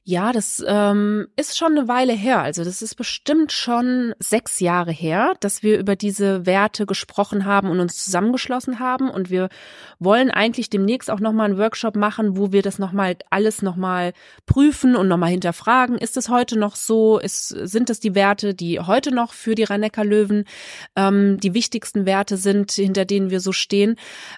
Ja, 0.06 0.32
das 0.32 0.64
ähm, 0.66 1.28
ist 1.36 1.58
schon 1.58 1.78
eine 1.78 1.88
Weile 1.88 2.14
her. 2.14 2.42
Also 2.42 2.64
das 2.64 2.82
ist 2.82 2.96
bestimmt 2.96 3.52
schon 3.52 4.14
sechs 4.20 4.60
Jahre 4.60 4.92
her, 4.92 5.34
dass 5.42 5.62
wir 5.62 5.78
über 5.78 5.96
diese 5.96 6.46
Werte 6.46 6.86
gesprochen 6.86 7.46
haben 7.46 7.70
und 7.70 7.80
uns 7.80 8.04
zusammengeschlossen 8.04 8.80
haben. 8.80 9.10
Und 9.10 9.30
wir 9.30 9.50
wollen 10.00 10.32
eigentlich 10.32 10.70
demnächst 10.70 11.12
auch 11.12 11.20
nochmal 11.20 11.50
einen 11.50 11.60
Workshop 11.60 11.98
machen, 11.98 12.38
wo 12.38 12.52
wir 12.54 12.62
das 12.62 12.80
nochmal 12.80 13.18
alles 13.30 13.62
nochmal 13.62 14.14
prüfen 14.46 14.96
und 14.96 15.10
nochmal 15.10 15.32
hinterfragen. 15.32 15.98
Ist 15.98 16.16
es 16.16 16.30
heute 16.30 16.58
noch 16.58 16.76
so? 16.76 17.20
Ist, 17.20 17.50
sind 17.50 17.90
es 17.90 18.00
die 18.00 18.16
Werte, 18.16 18.56
die 18.56 18.80
heute 18.80 19.14
noch 19.14 19.34
für 19.34 19.54
die 19.54 19.66
Rhein-Neckar-Löwen 19.66 20.46
ähm, 20.96 21.40
die 21.40 21.54
wichtigsten 21.54 22.06
Werte 22.06 22.38
sind, 22.38 22.72
hinter 22.72 23.04
denen 23.04 23.32
wir 23.32 23.42
so 23.42 23.52
stehen? 23.52 23.98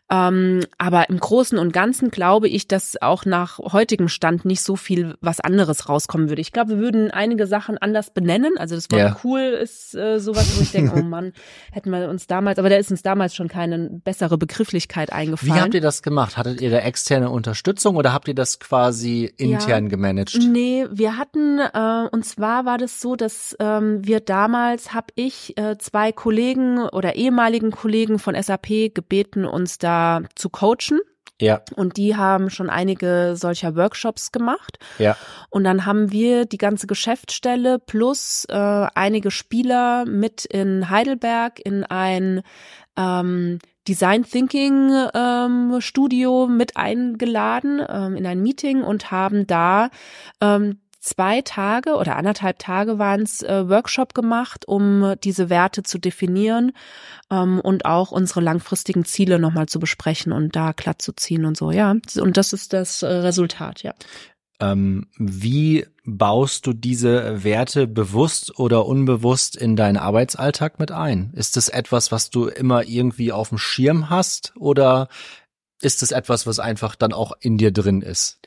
Ähm, 0.09 0.65
aber 0.79 1.07
im 1.09 1.19
Großen 1.19 1.59
und 1.59 1.71
Ganzen 1.71 2.09
glaube 2.09 2.49
ich, 2.49 2.67
dass 2.67 2.99
auch 2.99 3.25
nach 3.25 3.59
heutigem 3.59 4.07
Stand 4.07 4.43
nicht 4.43 4.61
so 4.61 4.75
viel 4.75 5.15
was 5.21 5.39
anderes 5.39 5.50
rauskommen 5.59 6.29
würde. 6.29 6.41
Ich 6.41 6.51
glaube, 6.51 6.71
wir 6.71 6.77
würden 6.79 7.11
einige 7.11 7.47
Sachen 7.47 7.77
anders 7.77 8.11
benennen. 8.11 8.53
Also 8.57 8.75
das 8.75 8.89
Wort 8.91 9.01
Ja. 9.01 9.17
cool 9.23 9.39
ist 9.41 9.95
äh, 9.95 10.19
sowas, 10.19 10.57
wo 10.57 10.61
ich 10.61 10.71
denke, 10.71 10.93
oh 10.97 11.01
Mann, 11.03 11.33
hätten 11.71 11.89
wir 11.91 12.09
uns 12.09 12.27
damals, 12.27 12.57
aber 12.59 12.69
da 12.69 12.77
ist 12.77 12.91
uns 12.91 13.01
damals 13.01 13.35
schon 13.35 13.47
keine 13.47 13.89
bessere 14.03 14.37
Begrifflichkeit 14.37 15.09
Wie 15.09 15.13
eingefallen. 15.13 15.61
habt 15.61 15.73
ihr 15.73 15.81
das 15.81 16.01
gemacht? 16.03 16.37
Hattet 16.37 16.61
ihr 16.61 16.69
da 16.69 16.79
externe 16.79 17.29
Unterstützung 17.29 17.95
oder 17.95 18.13
habt 18.13 18.27
ihr 18.27 18.35
das 18.35 18.59
quasi 18.59 19.31
intern 19.37 19.89
gemanagt? 19.89 20.37
Nee, 20.41 20.85
wir 20.91 21.17
hatten, 21.17 21.59
äh, 21.59 22.07
und 22.11 22.25
zwar 22.25 22.65
war 22.65 22.77
das 22.77 23.01
so, 23.01 23.15
dass 23.15 23.55
ähm, 23.59 23.99
wir 24.05 24.19
damals, 24.19 24.93
habe 24.93 25.07
ich 25.15 25.57
äh, 25.57 25.77
zwei 25.77 26.11
Kollegen 26.11 26.79
oder 26.79 27.15
ehemaligen 27.15 27.71
Kollegen 27.71 28.19
von 28.19 28.35
SAP 28.41 28.93
gebeten, 28.93 29.45
uns 29.45 29.77
da 29.77 30.21
zu 30.35 30.49
coachen. 30.49 30.99
Ja, 31.41 31.61
Und 31.75 31.97
die 31.97 32.15
haben 32.15 32.49
schon 32.49 32.69
einige 32.69 33.35
solcher 33.35 33.75
Workshops 33.75 34.31
gemacht. 34.31 34.79
ja. 34.99 35.17
Und 35.49 35.63
dann 35.63 35.85
haben 35.85 36.11
wir 36.11 36.45
die 36.45 36.57
ganze 36.57 36.87
Geschäftsstelle 36.87 37.79
plus 37.79 38.45
äh, 38.49 38.55
einige 38.55 39.31
Spieler 39.31 40.05
mit 40.05 40.45
in 40.45 40.89
Heidelberg 40.89 41.59
in 41.59 41.83
ein 41.83 42.41
ähm, 42.97 43.59
Design 43.87 44.23
Thinking 44.23 44.91
ähm, 45.13 45.77
Studio 45.79 46.47
mit 46.47 46.77
eingeladen 46.77 47.81
ähm, 47.89 48.15
in 48.15 48.27
ein 48.27 48.41
Meeting 48.41 48.83
und 48.83 49.09
haben 49.09 49.47
da 49.47 49.89
ähm, 50.39 50.80
zwei 51.01 51.41
Tage 51.41 51.95
oder 51.95 52.15
anderthalb 52.15 52.59
Tage 52.59 52.99
waren 52.99 53.23
es 53.23 53.41
äh, 53.41 53.67
Workshop 53.67 54.13
gemacht, 54.13 54.67
um 54.67 55.15
diese 55.23 55.49
Werte 55.49 55.83
zu 55.83 55.97
definieren 55.97 56.71
ähm, 57.29 57.59
und 57.59 57.85
auch 57.85 58.11
unsere 58.11 58.39
langfristigen 58.39 59.03
Ziele 59.03 59.39
nochmal 59.39 59.65
zu 59.65 59.79
besprechen 59.79 60.31
und 60.31 60.55
da 60.55 60.71
glatt 60.71 61.01
zu 61.01 61.11
ziehen 61.13 61.45
und 61.45 61.57
so, 61.57 61.71
ja. 61.71 61.95
Und 62.19 62.37
das 62.37 62.53
ist 62.53 62.71
das 62.71 63.01
äh, 63.01 63.07
Resultat, 63.07 63.83
ja. 63.83 63.93
Ähm, 64.59 65.07
wie 65.17 65.87
baust 66.05 66.67
du 66.67 66.73
diese 66.73 67.43
Werte 67.43 67.87
bewusst 67.87 68.59
oder 68.59 68.85
unbewusst 68.85 69.55
in 69.55 69.75
deinen 69.75 69.97
Arbeitsalltag 69.97 70.79
mit 70.79 70.91
ein? 70.91 71.33
Ist 71.35 71.57
es 71.57 71.67
etwas, 71.67 72.11
was 72.11 72.29
du 72.29 72.45
immer 72.45 72.83
irgendwie 72.85 73.31
auf 73.31 73.49
dem 73.49 73.57
Schirm 73.57 74.11
hast 74.11 74.53
oder 74.55 75.09
ist 75.81 76.03
es 76.03 76.11
etwas, 76.11 76.45
was 76.45 76.59
einfach 76.59 76.95
dann 76.95 77.11
auch 77.11 77.33
in 77.39 77.57
dir 77.57 77.71
drin 77.71 78.03
ist? 78.03 78.39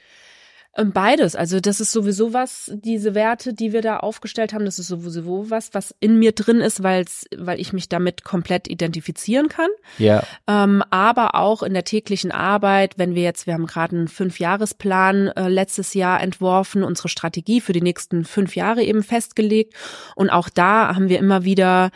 Ähm, 0.76 0.92
beides. 0.92 1.36
Also 1.36 1.60
das 1.60 1.80
ist 1.80 1.92
sowieso 1.92 2.32
was, 2.32 2.70
diese 2.74 3.14
Werte, 3.14 3.54
die 3.54 3.72
wir 3.72 3.80
da 3.80 3.98
aufgestellt 3.98 4.52
haben, 4.52 4.64
das 4.64 4.78
ist 4.78 4.88
sowieso 4.88 5.50
was, 5.50 5.72
was 5.72 5.94
in 6.00 6.18
mir 6.18 6.32
drin 6.32 6.60
ist, 6.60 6.82
weil's, 6.82 7.26
weil 7.36 7.60
ich 7.60 7.72
mich 7.72 7.88
damit 7.88 8.24
komplett 8.24 8.68
identifizieren 8.68 9.48
kann. 9.48 9.68
Ja. 9.98 10.24
Ähm, 10.48 10.82
aber 10.90 11.36
auch 11.36 11.62
in 11.62 11.74
der 11.74 11.84
täglichen 11.84 12.32
Arbeit, 12.32 12.94
wenn 12.98 13.14
wir 13.14 13.22
jetzt, 13.22 13.46
wir 13.46 13.54
haben 13.54 13.66
gerade 13.66 13.96
einen 13.96 14.08
Fünfjahresplan 14.08 15.28
äh, 15.28 15.48
letztes 15.48 15.94
Jahr 15.94 16.20
entworfen, 16.20 16.82
unsere 16.82 17.08
Strategie 17.08 17.60
für 17.60 17.72
die 17.72 17.82
nächsten 17.82 18.24
fünf 18.24 18.56
Jahre 18.56 18.82
eben 18.82 19.04
festgelegt. 19.04 19.74
Und 20.16 20.30
auch 20.30 20.48
da 20.48 20.94
haben 20.94 21.08
wir 21.08 21.20
immer 21.20 21.44
wieder, 21.44 21.90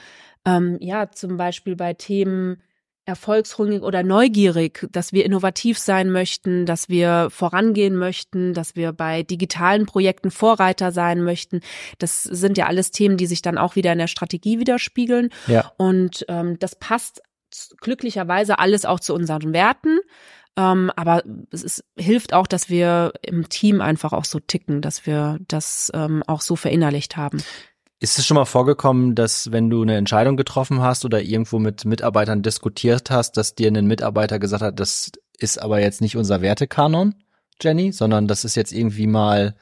ähm, 0.44 0.76
ja, 0.80 1.10
zum 1.10 1.36
Beispiel 1.36 1.74
bei 1.74 1.94
Themen, 1.94 2.62
erfolgshungrig 3.08 3.82
oder 3.82 4.02
neugierig, 4.02 4.86
dass 4.92 5.12
wir 5.12 5.24
innovativ 5.24 5.78
sein 5.78 6.10
möchten, 6.12 6.66
dass 6.66 6.90
wir 6.90 7.28
vorangehen 7.30 7.96
möchten, 7.96 8.52
dass 8.52 8.76
wir 8.76 8.92
bei 8.92 9.22
digitalen 9.22 9.86
Projekten 9.86 10.30
Vorreiter 10.30 10.92
sein 10.92 11.24
möchten. 11.24 11.60
Das 11.98 12.22
sind 12.22 12.58
ja 12.58 12.66
alles 12.66 12.90
Themen, 12.90 13.16
die 13.16 13.26
sich 13.26 13.40
dann 13.40 13.56
auch 13.56 13.76
wieder 13.76 13.92
in 13.92 13.98
der 13.98 14.08
Strategie 14.08 14.60
widerspiegeln. 14.60 15.30
Ja. 15.46 15.72
Und 15.78 16.26
ähm, 16.28 16.58
das 16.58 16.76
passt 16.76 17.22
glücklicherweise 17.80 18.58
alles 18.58 18.84
auch 18.84 19.00
zu 19.00 19.14
unseren 19.14 19.54
Werten. 19.54 20.00
Ähm, 20.58 20.92
aber 20.94 21.22
es 21.50 21.62
ist, 21.62 21.84
hilft 21.96 22.34
auch, 22.34 22.46
dass 22.46 22.68
wir 22.68 23.14
im 23.22 23.48
Team 23.48 23.80
einfach 23.80 24.12
auch 24.12 24.26
so 24.26 24.38
ticken, 24.38 24.82
dass 24.82 25.06
wir 25.06 25.38
das 25.48 25.90
ähm, 25.94 26.22
auch 26.26 26.42
so 26.42 26.56
verinnerlicht 26.56 27.16
haben. 27.16 27.42
Ist 28.00 28.18
es 28.18 28.26
schon 28.26 28.36
mal 28.36 28.44
vorgekommen, 28.44 29.16
dass 29.16 29.50
wenn 29.50 29.70
du 29.70 29.82
eine 29.82 29.96
Entscheidung 29.96 30.36
getroffen 30.36 30.80
hast 30.82 31.04
oder 31.04 31.20
irgendwo 31.20 31.58
mit 31.58 31.84
Mitarbeitern 31.84 32.42
diskutiert 32.42 33.10
hast, 33.10 33.36
dass 33.36 33.56
dir 33.56 33.68
ein 33.72 33.86
Mitarbeiter 33.86 34.38
gesagt 34.38 34.62
hat, 34.62 34.78
das 34.78 35.10
ist 35.36 35.60
aber 35.60 35.80
jetzt 35.80 36.00
nicht 36.00 36.16
unser 36.16 36.40
Wertekanon, 36.40 37.14
Jenny, 37.60 37.90
sondern 37.90 38.28
das 38.28 38.44
ist 38.44 38.54
jetzt 38.54 38.72
irgendwie 38.72 39.08
mal 39.08 39.56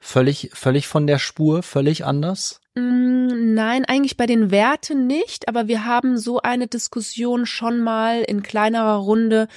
völlig, 0.00 0.50
völlig 0.54 0.88
von 0.88 1.06
der 1.06 1.18
Spur, 1.18 1.62
völlig 1.62 2.04
anders? 2.06 2.60
Mm, 2.74 3.54
nein, 3.54 3.84
eigentlich 3.84 4.16
bei 4.16 4.26
den 4.26 4.50
Werten 4.50 5.06
nicht, 5.06 5.48
aber 5.48 5.68
wir 5.68 5.84
haben 5.84 6.16
so 6.16 6.40
eine 6.40 6.68
Diskussion 6.68 7.44
schon 7.44 7.80
mal 7.80 8.22
in 8.22 8.42
kleinerer 8.42 8.96
Runde, 8.96 9.48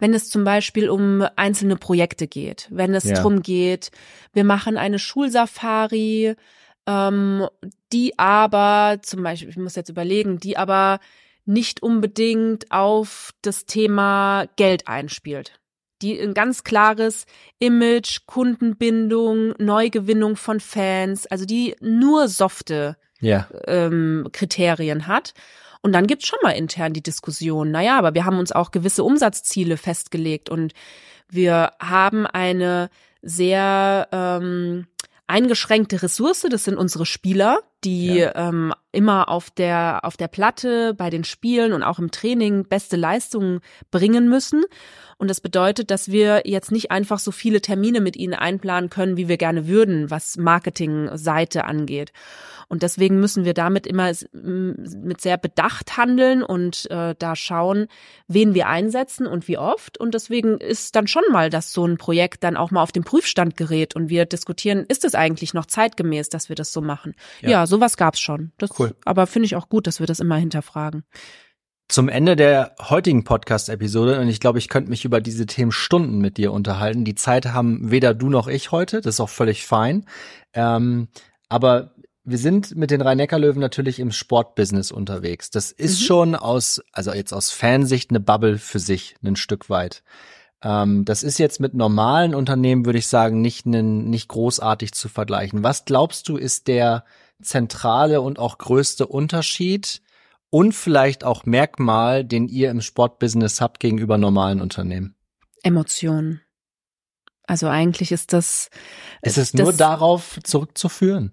wenn 0.00 0.12
es 0.12 0.28
zum 0.28 0.42
Beispiel 0.42 0.90
um 0.90 1.24
einzelne 1.36 1.76
Projekte 1.76 2.26
geht, 2.26 2.68
wenn 2.70 2.94
es 2.94 3.04
ja. 3.04 3.14
darum 3.14 3.42
geht, 3.42 3.92
wir 4.32 4.44
machen 4.44 4.76
eine 4.76 4.98
Schulsafari, 4.98 6.34
ähm, 6.86 7.46
die 7.92 8.18
aber 8.18 8.98
zum 9.02 9.22
Beispiel, 9.22 9.48
ich 9.48 9.56
muss 9.56 9.76
jetzt 9.76 9.88
überlegen, 9.88 10.38
die 10.38 10.56
aber 10.56 11.00
nicht 11.46 11.82
unbedingt 11.82 12.70
auf 12.70 13.32
das 13.42 13.66
Thema 13.66 14.46
Geld 14.56 14.88
einspielt. 14.88 15.60
Die 16.02 16.18
ein 16.18 16.34
ganz 16.34 16.64
klares 16.64 17.26
Image, 17.58 18.20
Kundenbindung, 18.26 19.54
Neugewinnung 19.58 20.36
von 20.36 20.60
Fans, 20.60 21.26
also 21.26 21.44
die 21.44 21.76
nur 21.80 22.28
softe 22.28 22.96
ja. 23.20 23.48
ähm, 23.66 24.28
Kriterien 24.32 25.06
hat. 25.06 25.34
Und 25.82 25.92
dann 25.92 26.06
gibt's 26.06 26.26
schon 26.26 26.38
mal 26.42 26.52
intern 26.52 26.94
die 26.94 27.02
Diskussion, 27.02 27.70
naja, 27.70 27.98
aber 27.98 28.14
wir 28.14 28.24
haben 28.24 28.38
uns 28.38 28.52
auch 28.52 28.70
gewisse 28.70 29.04
Umsatzziele 29.04 29.76
festgelegt 29.76 30.48
und 30.48 30.72
wir 31.28 31.72
haben 31.78 32.26
eine 32.26 32.88
sehr 33.20 34.08
ähm, 34.12 34.86
eingeschränkte 35.26 36.02
Ressource, 36.02 36.46
das 36.50 36.64
sind 36.64 36.76
unsere 36.76 37.06
Spieler, 37.06 37.60
die 37.84 38.16
ja. 38.16 38.34
ähm, 38.34 38.72
immer 38.92 39.28
auf 39.28 39.50
der 39.50 40.00
auf 40.02 40.16
der 40.16 40.28
Platte 40.28 40.94
bei 40.94 41.10
den 41.10 41.24
Spielen 41.24 41.72
und 41.72 41.82
auch 41.82 41.98
im 41.98 42.10
Training 42.10 42.64
beste 42.64 42.96
Leistungen 42.96 43.60
bringen 43.90 44.28
müssen. 44.28 44.64
Und 45.16 45.28
das 45.28 45.40
bedeutet, 45.40 45.90
dass 45.90 46.10
wir 46.10 46.42
jetzt 46.44 46.72
nicht 46.72 46.90
einfach 46.90 47.18
so 47.18 47.30
viele 47.30 47.60
Termine 47.60 48.00
mit 48.00 48.16
ihnen 48.16 48.34
einplanen 48.34 48.90
können, 48.90 49.16
wie 49.16 49.28
wir 49.28 49.36
gerne 49.36 49.68
würden, 49.68 50.10
was 50.10 50.36
Marketingseite 50.36 51.64
angeht. 51.64 52.12
Und 52.68 52.82
deswegen 52.82 53.20
müssen 53.20 53.44
wir 53.44 53.54
damit 53.54 53.86
immer 53.86 54.10
mit 54.32 55.20
sehr 55.20 55.36
Bedacht 55.36 55.96
handeln 55.96 56.42
und 56.42 56.90
äh, 56.90 57.14
da 57.18 57.36
schauen, 57.36 57.86
wen 58.26 58.54
wir 58.54 58.68
einsetzen 58.68 59.26
und 59.26 59.48
wie 59.48 59.58
oft. 59.58 59.98
Und 59.98 60.14
deswegen 60.14 60.58
ist 60.58 60.96
dann 60.96 61.06
schon 61.06 61.24
mal, 61.30 61.50
dass 61.50 61.72
so 61.72 61.86
ein 61.86 61.98
Projekt 61.98 62.42
dann 62.42 62.56
auch 62.56 62.70
mal 62.70 62.82
auf 62.82 62.92
den 62.92 63.04
Prüfstand 63.04 63.56
gerät 63.56 63.94
und 63.94 64.08
wir 64.08 64.24
diskutieren, 64.24 64.84
ist 64.88 65.04
es 65.04 65.14
eigentlich 65.14 65.54
noch 65.54 65.66
zeitgemäß, 65.66 66.28
dass 66.30 66.48
wir 66.48 66.56
das 66.56 66.72
so 66.72 66.80
machen? 66.80 67.14
Ja, 67.42 67.50
ja 67.50 67.66
sowas 67.74 67.96
gab's 67.96 68.20
schon. 68.20 68.52
Das, 68.58 68.70
cool. 68.78 68.94
Aber 69.04 69.26
finde 69.26 69.46
ich 69.46 69.56
auch 69.56 69.68
gut, 69.68 69.86
dass 69.86 69.98
wir 69.98 70.06
das 70.06 70.20
immer 70.20 70.36
hinterfragen. 70.36 71.04
Zum 71.88 72.08
Ende 72.08 72.36
der 72.36 72.74
heutigen 72.80 73.24
Podcast-Episode, 73.24 74.20
und 74.20 74.28
ich 74.28 74.40
glaube, 74.40 74.58
ich 74.58 74.68
könnte 74.68 74.90
mich 74.90 75.04
über 75.04 75.20
diese 75.20 75.44
Themen 75.46 75.72
Stunden 75.72 76.18
mit 76.18 76.38
dir 76.38 76.52
unterhalten. 76.52 77.04
Die 77.04 77.14
Zeit 77.14 77.46
haben 77.46 77.90
weder 77.90 78.14
du 78.14 78.30
noch 78.30 78.46
ich 78.46 78.70
heute, 78.70 79.00
das 79.00 79.16
ist 79.16 79.20
auch 79.20 79.28
völlig 79.28 79.66
fein. 79.66 80.06
Ähm, 80.54 81.08
aber 81.48 81.94
wir 82.24 82.38
sind 82.38 82.74
mit 82.74 82.90
den 82.90 83.02
Rhein-Neckar-Löwen 83.02 83.60
natürlich 83.60 83.98
im 83.98 84.12
Sportbusiness 84.12 84.92
unterwegs. 84.92 85.50
Das 85.50 85.72
ist 85.72 86.00
mhm. 86.00 86.04
schon 86.04 86.34
aus, 86.36 86.80
also 86.92 87.12
jetzt 87.12 87.34
aus 87.34 87.50
Fansicht 87.50 88.10
eine 88.10 88.20
Bubble 88.20 88.58
für 88.58 88.78
sich, 88.78 89.16
ein 89.22 89.36
Stück 89.36 89.68
weit. 89.68 90.02
Ähm, 90.62 91.04
das 91.04 91.22
ist 91.22 91.38
jetzt 91.38 91.60
mit 91.60 91.74
normalen 91.74 92.34
Unternehmen, 92.34 92.86
würde 92.86 92.98
ich 92.98 93.08
sagen, 93.08 93.42
nicht, 93.42 93.66
nicht 93.66 94.28
großartig 94.28 94.92
zu 94.92 95.10
vergleichen. 95.10 95.62
Was 95.62 95.84
glaubst 95.84 96.28
du, 96.30 96.38
ist 96.38 96.66
der 96.66 97.04
zentrale 97.42 98.20
und 98.20 98.38
auch 98.38 98.58
größte 98.58 99.06
Unterschied 99.06 100.02
und 100.50 100.72
vielleicht 100.72 101.24
auch 101.24 101.46
Merkmal, 101.46 102.24
den 102.24 102.46
ihr 102.48 102.70
im 102.70 102.80
Sportbusiness 102.80 103.60
habt 103.60 103.80
gegenüber 103.80 104.18
normalen 104.18 104.60
Unternehmen? 104.60 105.16
Emotionen. 105.62 106.40
Also 107.46 107.68
eigentlich 107.68 108.10
ist 108.10 108.32
das. 108.32 108.70
Es 109.20 109.36
ist 109.36 109.54
das, 109.54 109.60
nur 109.60 109.72
darauf 109.74 110.38
zurückzuführen. 110.44 111.32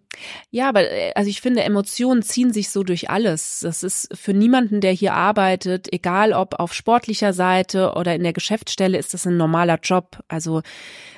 Ja, 0.49 0.67
aber 0.67 0.89
äh, 0.91 1.13
also 1.15 1.29
ich 1.29 1.39
finde, 1.39 1.63
Emotionen 1.63 2.21
ziehen 2.21 2.51
sich 2.51 2.69
so 2.69 2.83
durch 2.83 3.09
alles. 3.09 3.61
Das 3.61 3.81
ist 3.81 4.09
für 4.17 4.33
niemanden, 4.33 4.81
der 4.81 4.91
hier 4.91 5.13
arbeitet, 5.13 5.91
egal 5.93 6.33
ob 6.33 6.59
auf 6.59 6.73
sportlicher 6.73 7.31
Seite 7.31 7.93
oder 7.93 8.13
in 8.13 8.23
der 8.23 8.33
Geschäftsstelle, 8.33 8.97
ist 8.97 9.13
das 9.13 9.25
ein 9.25 9.37
normaler 9.37 9.79
Job. 9.81 10.19
Also 10.27 10.63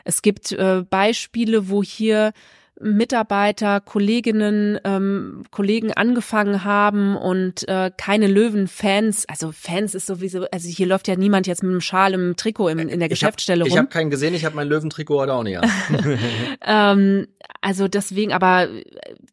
es 0.04 0.22
gibt 0.22 0.52
äh, 0.52 0.84
Beispiele, 0.88 1.70
wo 1.70 1.82
hier 1.82 2.32
Mitarbeiter, 2.80 3.80
Kolleginnen, 3.82 4.80
ähm, 4.84 5.44
Kollegen 5.52 5.94
angefangen 5.94 6.64
haben 6.64 7.16
und 7.16 7.68
äh, 7.68 7.92
keine 7.96 8.28
Löwen-Fans, 8.28 9.26
also 9.28 9.52
Fans 9.52 9.94
ist 9.94 10.08
sowieso, 10.08 10.46
also 10.52 10.68
hier 10.68 10.88
läuft 10.88 11.08
ja 11.08 11.16
niemand 11.16 11.48
jetzt 11.48 11.64
mit 11.64 11.72
einem 11.72 11.82
Schal 11.82 12.14
im 12.14 12.36
Trikot 12.36 12.70
im, 12.70 12.80
in 12.80 13.00
der 13.00 13.10
Geschäftsstelle 13.10 13.66
ich 13.66 13.72
hab, 13.72 13.72
rum. 13.72 13.74
Ich 13.74 13.80
habe 13.80 13.90
keinen 13.90 14.10
gesehen, 14.10 14.34
ich 14.34 14.44
habe 14.44 14.56
mein 14.56 14.68
Löwentrikot 14.68 15.20
heute 15.20 15.34
auch 15.34 15.44
nicht 15.44 15.60
ähm, 16.66 17.28
also 17.62 17.88
deswegen, 17.88 18.34
aber 18.34 18.68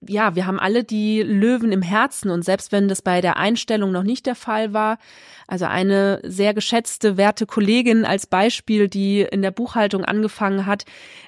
ja, 0.07 0.35
wir 0.35 0.47
haben 0.47 0.61
alle 0.61 0.85
die 0.85 1.23
Löwen 1.23 1.73
im 1.73 1.83
Herzen 1.83 2.31
und 2.31 2.45
selbst 2.45 2.73
wenn 2.73 2.89
das 2.89 3.03
bei 3.03 3.21
der 3.21 3.37
Einstellung 3.39 3.91
noch 3.91 4.03
nicht 4.03 4.27
der 4.27 4.35
Fall 4.35 4.73
war, 4.73 4.99
also 5.51 5.65
eine 5.65 6.21
sehr 6.23 6.55
geschätzte, 6.55 7.17
werte 7.17 7.45
Kollegin 7.45 8.05
als 8.05 8.29
Beispiel, 8.29 8.87
die 8.87 9.23
in 9.23 9.43
der 9.43 9.51
Buchhaltung 9.51 10.05
angefangen 10.05 10.65
hat, 10.65 10.85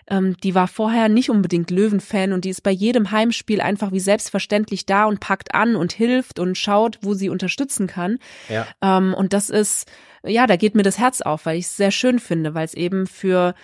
ähm, 0.08 0.36
die 0.44 0.54
war 0.54 0.68
vorher 0.68 1.08
nicht 1.08 1.28
unbedingt 1.28 1.72
Löwenfan 1.72 2.32
und 2.32 2.44
die 2.44 2.50
ist 2.50 2.62
bei 2.62 2.70
jedem 2.70 3.10
Heimspiel 3.10 3.60
einfach 3.60 3.90
wie 3.90 3.98
selbstverständlich 3.98 4.86
da 4.86 5.06
und 5.06 5.18
packt 5.18 5.56
an 5.56 5.74
und 5.74 5.92
hilft 5.92 6.38
und 6.38 6.56
schaut, 6.56 7.00
wo 7.02 7.14
sie 7.14 7.30
unterstützen 7.30 7.88
kann. 7.88 8.20
Ja. 8.48 8.68
Ähm, 8.80 9.12
und 9.12 9.32
das 9.32 9.50
ist, 9.50 9.90
ja, 10.24 10.46
da 10.46 10.54
geht 10.54 10.76
mir 10.76 10.84
das 10.84 11.00
Herz 11.00 11.20
auf, 11.20 11.44
weil 11.44 11.58
ich 11.58 11.66
es 11.66 11.76
sehr 11.76 11.90
schön 11.90 12.20
finde, 12.20 12.54
weil 12.54 12.64
es 12.64 12.74
eben 12.74 13.08
für 13.08 13.56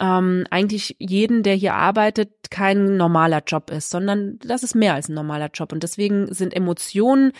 ähm, 0.00 0.46
eigentlich 0.50 0.94
jeden, 0.98 1.42
der 1.42 1.54
hier 1.54 1.74
arbeitet, 1.74 2.30
kein 2.50 2.96
normaler 2.96 3.42
Job 3.44 3.70
ist, 3.70 3.90
sondern 3.90 4.38
das 4.38 4.62
ist 4.62 4.74
mehr 4.74 4.94
als 4.94 5.08
ein 5.08 5.14
normaler 5.14 5.50
Job. 5.52 5.72
Und 5.72 5.82
deswegen 5.82 6.32
sind 6.32 6.54
Emotionen 6.54 7.32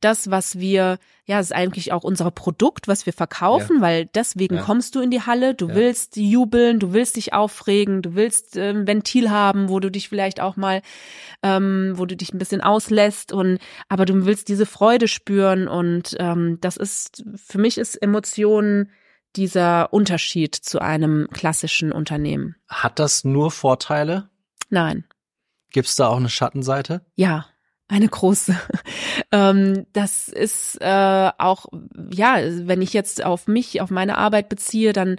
das, 0.00 0.30
was 0.30 0.58
wir, 0.58 0.98
ja, 1.26 1.38
es 1.38 1.46
ist 1.46 1.52
eigentlich 1.52 1.92
auch 1.92 2.04
unser 2.04 2.30
Produkt, 2.30 2.88
was 2.88 3.04
wir 3.04 3.12
verkaufen, 3.12 3.76
ja. 3.76 3.82
weil 3.82 4.06
deswegen 4.06 4.56
ja. 4.56 4.62
kommst 4.62 4.94
du 4.94 5.00
in 5.00 5.10
die 5.10 5.20
Halle, 5.20 5.54
du 5.54 5.68
ja. 5.68 5.74
willst 5.74 6.16
jubeln, 6.16 6.80
du 6.80 6.94
willst 6.94 7.16
dich 7.16 7.34
aufregen, 7.34 8.00
du 8.00 8.14
willst 8.14 8.56
ein 8.56 8.86
Ventil 8.86 9.30
haben, 9.30 9.68
wo 9.68 9.78
du 9.78 9.90
dich 9.90 10.08
vielleicht 10.08 10.40
auch 10.40 10.56
mal, 10.56 10.80
ähm, 11.42 11.92
wo 11.96 12.06
du 12.06 12.16
dich 12.16 12.32
ein 12.32 12.38
bisschen 12.38 12.62
auslässt 12.62 13.30
und 13.30 13.58
aber 13.90 14.06
du 14.06 14.24
willst 14.24 14.48
diese 14.48 14.66
Freude 14.66 15.06
spüren 15.06 15.68
und 15.68 16.16
ähm, 16.18 16.58
das 16.62 16.78
ist, 16.78 17.24
für 17.36 17.58
mich 17.58 17.76
ist 17.76 17.94
Emotionen 17.96 18.90
dieser 19.36 19.92
Unterschied 19.92 20.54
zu 20.54 20.80
einem 20.80 21.28
klassischen 21.32 21.92
Unternehmen. 21.92 22.56
Hat 22.68 22.98
das 22.98 23.24
nur 23.24 23.50
Vorteile? 23.50 24.30
Nein. 24.70 25.04
Gibt 25.70 25.88
es 25.88 25.96
da 25.96 26.08
auch 26.08 26.16
eine 26.16 26.28
Schattenseite? 26.28 27.04
Ja, 27.14 27.46
Eine 27.88 28.08
große. 28.08 28.58
ähm, 29.32 29.86
das 29.92 30.28
ist 30.28 30.76
äh, 30.80 31.30
auch, 31.38 31.66
ja, 32.10 32.38
wenn 32.42 32.82
ich 32.82 32.92
jetzt 32.92 33.24
auf 33.24 33.46
mich, 33.46 33.80
auf 33.80 33.90
meine 33.90 34.18
Arbeit 34.18 34.48
beziehe, 34.48 34.92
dann 34.92 35.18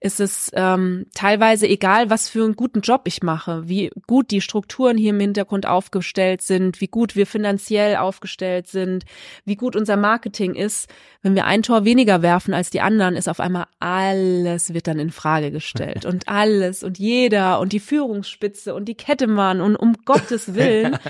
ist 0.00 0.20
es 0.20 0.50
ähm, 0.54 1.06
teilweise 1.14 1.68
egal, 1.68 2.08
was 2.08 2.30
für 2.30 2.44
einen 2.44 2.56
guten 2.56 2.80
Job 2.80 3.02
ich 3.04 3.22
mache, 3.22 3.68
wie 3.68 3.90
gut 4.06 4.30
die 4.30 4.40
Strukturen 4.40 4.96
hier 4.96 5.10
im 5.10 5.20
Hintergrund 5.20 5.66
aufgestellt 5.66 6.40
sind, 6.40 6.80
wie 6.80 6.86
gut 6.86 7.16
wir 7.16 7.26
finanziell 7.26 7.96
aufgestellt 7.96 8.66
sind, 8.66 9.04
wie 9.44 9.56
gut 9.56 9.76
unser 9.76 9.96
Marketing 9.96 10.54
ist. 10.54 10.88
Wenn 11.20 11.34
wir 11.34 11.44
ein 11.44 11.62
Tor 11.62 11.84
weniger 11.84 12.22
werfen 12.22 12.54
als 12.54 12.70
die 12.70 12.80
anderen, 12.80 13.16
ist 13.16 13.28
auf 13.28 13.40
einmal 13.40 13.66
alles 13.78 14.72
wird 14.72 14.86
dann 14.86 14.98
in 14.98 15.10
Frage 15.10 15.50
gestellt 15.50 16.04
und 16.06 16.28
alles 16.28 16.82
und 16.82 16.98
jeder 16.98 17.60
und 17.60 17.72
die 17.74 17.80
Führungsspitze 17.80 18.74
und 18.74 18.86
die 18.86 18.94
Kettemann 18.94 19.60
und 19.60 19.76
um 19.76 19.96
Gottes 20.06 20.54
Willen. 20.54 20.98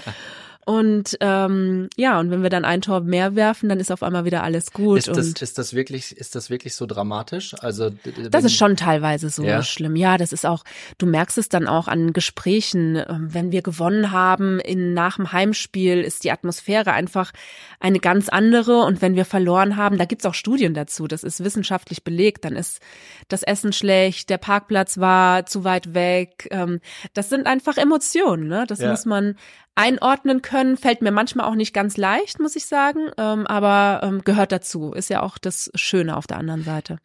Und 0.69 1.17
ähm, 1.21 1.89
ja, 1.97 2.19
und 2.19 2.33
wenn 2.33 2.43
wir 2.43 2.51
dann 2.51 2.65
ein 2.65 2.81
Tor 2.81 3.01
mehr 3.01 3.37
werfen, 3.37 3.69
dann 3.69 3.79
ist 3.79 3.93
auf 3.93 4.03
einmal 4.03 4.25
wieder 4.25 4.43
alles 4.43 4.73
gut. 4.73 4.99
Ist 4.99 5.07
das, 5.07 5.29
ist 5.29 5.59
das 5.59 5.75
wirklich, 5.75 6.17
ist 6.17 6.35
das 6.35 6.51
wirklich 6.51 6.75
so 6.75 6.87
dramatisch? 6.87 7.55
Also 7.61 7.91
das 8.31 8.43
ist 8.43 8.57
schon 8.57 8.77
teilweise 8.77 9.31
so 9.31 9.45
ja. 9.45 9.63
schlimm. 9.63 9.95
Ja, 9.95 10.19
das 10.19 10.33
ist 10.33 10.45
auch. 10.45 10.65
Du 10.99 11.07
merkst 11.07 11.39
es 11.39 11.49
dann 11.49 11.69
auch 11.69 11.87
an 11.87 12.13
Gesprächen, 12.13 12.97
ähm, 12.97 13.29
wenn 13.33 13.53
wir 13.53 13.63
gewonnen 13.63 14.11
haben 14.11 14.59
in 14.59 14.93
nach 14.93 15.19
dem 15.19 15.31
Heimspiel, 15.31 16.01
ist 16.01 16.25
die 16.25 16.33
Atmosphäre 16.33 16.93
einfach 16.93 17.31
eine 17.79 18.01
ganz 18.01 18.29
andere. 18.29 18.83
Und 18.83 19.01
wenn 19.03 19.15
wir 19.15 19.25
verloren 19.25 19.77
haben, 19.77 19.99
da 19.99 20.05
gibt's 20.05 20.27
auch 20.27 20.35
Studien 20.35 20.75
dazu. 20.75 21.07
Das 21.07 21.23
ist 21.23 21.45
wissenschaftlich 21.45 22.03
belegt. 22.03 22.45
Dann 22.45 22.57
ist 22.57 22.81
das 23.29 23.45
Essen 23.45 23.73
schlecht, 23.73 24.31
der 24.31 24.39
Parkplatz 24.39 24.99
war 24.99 25.47
zu 25.47 25.63
weit 25.63 25.95
weg. 25.95 26.49
Ähm, 26.51 26.81
das 27.15 27.29
sind 27.29 27.47
einfach 27.47 27.77
Emotionen. 27.77 28.49
Ne? 28.49 28.65
Das 28.67 28.81
ja. 28.81 28.91
muss 28.91 29.05
man 29.05 29.37
einordnen 29.77 30.43
können, 30.43 30.77
fällt 30.77 31.03
mir 31.03 31.13
manchmal 31.13 31.47
auch 31.47 31.55
nicht 31.55 31.73
ganz 31.73 31.97
leicht, 31.97 32.41
muss 32.41 32.57
ich 32.57 32.67
sagen, 32.67 33.11
ähm, 33.19 33.47
aber 33.47 34.01
ähm, 34.03 34.23
gehört 34.25 34.51
dazu. 34.51 34.93
Ist 34.93 35.11
ja 35.11 35.23
auch 35.23 35.39
das 35.39 35.71
Schöne 35.75 36.17
auf 36.17 36.27
der 36.27 36.39
anderen 36.39 36.65
Seite. 36.65 36.99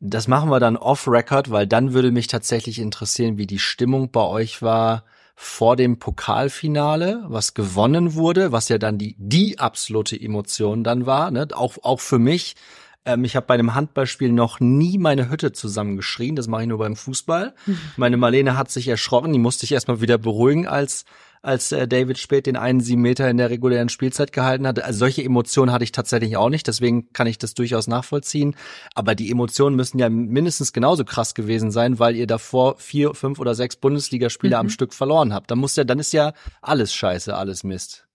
Das 0.00 0.28
machen 0.28 0.50
wir 0.50 0.60
dann 0.60 0.76
off-Record, 0.76 1.50
weil 1.50 1.66
dann 1.66 1.92
würde 1.92 2.12
mich 2.12 2.28
tatsächlich 2.28 2.78
interessieren, 2.78 3.36
wie 3.36 3.46
die 3.48 3.58
Stimmung 3.58 4.12
bei 4.12 4.20
euch 4.20 4.62
war 4.62 5.04
vor 5.34 5.76
dem 5.76 5.98
Pokalfinale, 5.98 7.24
was 7.28 7.54
gewonnen 7.54 8.14
wurde, 8.14 8.52
was 8.52 8.68
ja 8.68 8.78
dann 8.78 8.98
die, 8.98 9.16
die 9.18 9.58
absolute 9.58 10.20
Emotion 10.20 10.84
dann 10.84 11.06
war, 11.06 11.30
ne? 11.30 11.48
auch, 11.52 11.78
auch 11.82 12.00
für 12.00 12.18
mich. 12.18 12.56
Ähm, 13.04 13.24
ich 13.24 13.36
habe 13.36 13.46
bei 13.46 13.54
einem 13.54 13.74
Handballspiel 13.74 14.32
noch 14.32 14.60
nie 14.60 14.98
meine 14.98 15.30
Hütte 15.30 15.52
zusammengeschrien, 15.52 16.36
das 16.36 16.48
mache 16.48 16.62
ich 16.62 16.68
nur 16.68 16.78
beim 16.78 16.96
Fußball. 16.96 17.54
Mhm. 17.66 17.78
Meine 17.96 18.16
Marlene 18.16 18.56
hat 18.56 18.70
sich 18.70 18.88
erschrocken, 18.88 19.32
die 19.32 19.38
musste 19.38 19.64
ich 19.64 19.72
erstmal 19.72 20.00
wieder 20.00 20.18
beruhigen, 20.18 20.66
als 20.66 21.04
als 21.42 21.72
äh, 21.72 21.86
David 21.86 22.18
Spät 22.18 22.46
den 22.46 22.56
einen 22.56 22.80
sieben 22.80 23.02
Meter 23.02 23.28
in 23.28 23.36
der 23.36 23.50
regulären 23.50 23.88
Spielzeit 23.88 24.32
gehalten 24.32 24.66
hat. 24.66 24.82
Also 24.82 24.98
solche 25.00 25.22
Emotionen 25.22 25.72
hatte 25.72 25.84
ich 25.84 25.92
tatsächlich 25.92 26.36
auch 26.36 26.50
nicht, 26.50 26.66
deswegen 26.66 27.12
kann 27.12 27.26
ich 27.26 27.38
das 27.38 27.54
durchaus 27.54 27.86
nachvollziehen. 27.86 28.56
Aber 28.94 29.14
die 29.14 29.30
Emotionen 29.30 29.76
müssen 29.76 29.98
ja 29.98 30.08
mindestens 30.08 30.72
genauso 30.72 31.04
krass 31.04 31.34
gewesen 31.34 31.70
sein, 31.70 31.98
weil 31.98 32.16
ihr 32.16 32.26
davor 32.26 32.76
vier, 32.78 33.14
fünf 33.14 33.38
oder 33.38 33.54
sechs 33.54 33.76
Bundesligaspiele 33.76 34.56
mhm. 34.56 34.60
am 34.60 34.68
Stück 34.70 34.94
verloren 34.94 35.32
habt. 35.32 35.50
Dann 35.50 35.58
muss 35.58 35.76
ja, 35.76 35.84
dann 35.84 35.98
ist 35.98 36.12
ja 36.12 36.32
alles 36.62 36.94
scheiße, 36.94 37.36
alles 37.36 37.64
Mist. 37.64 38.07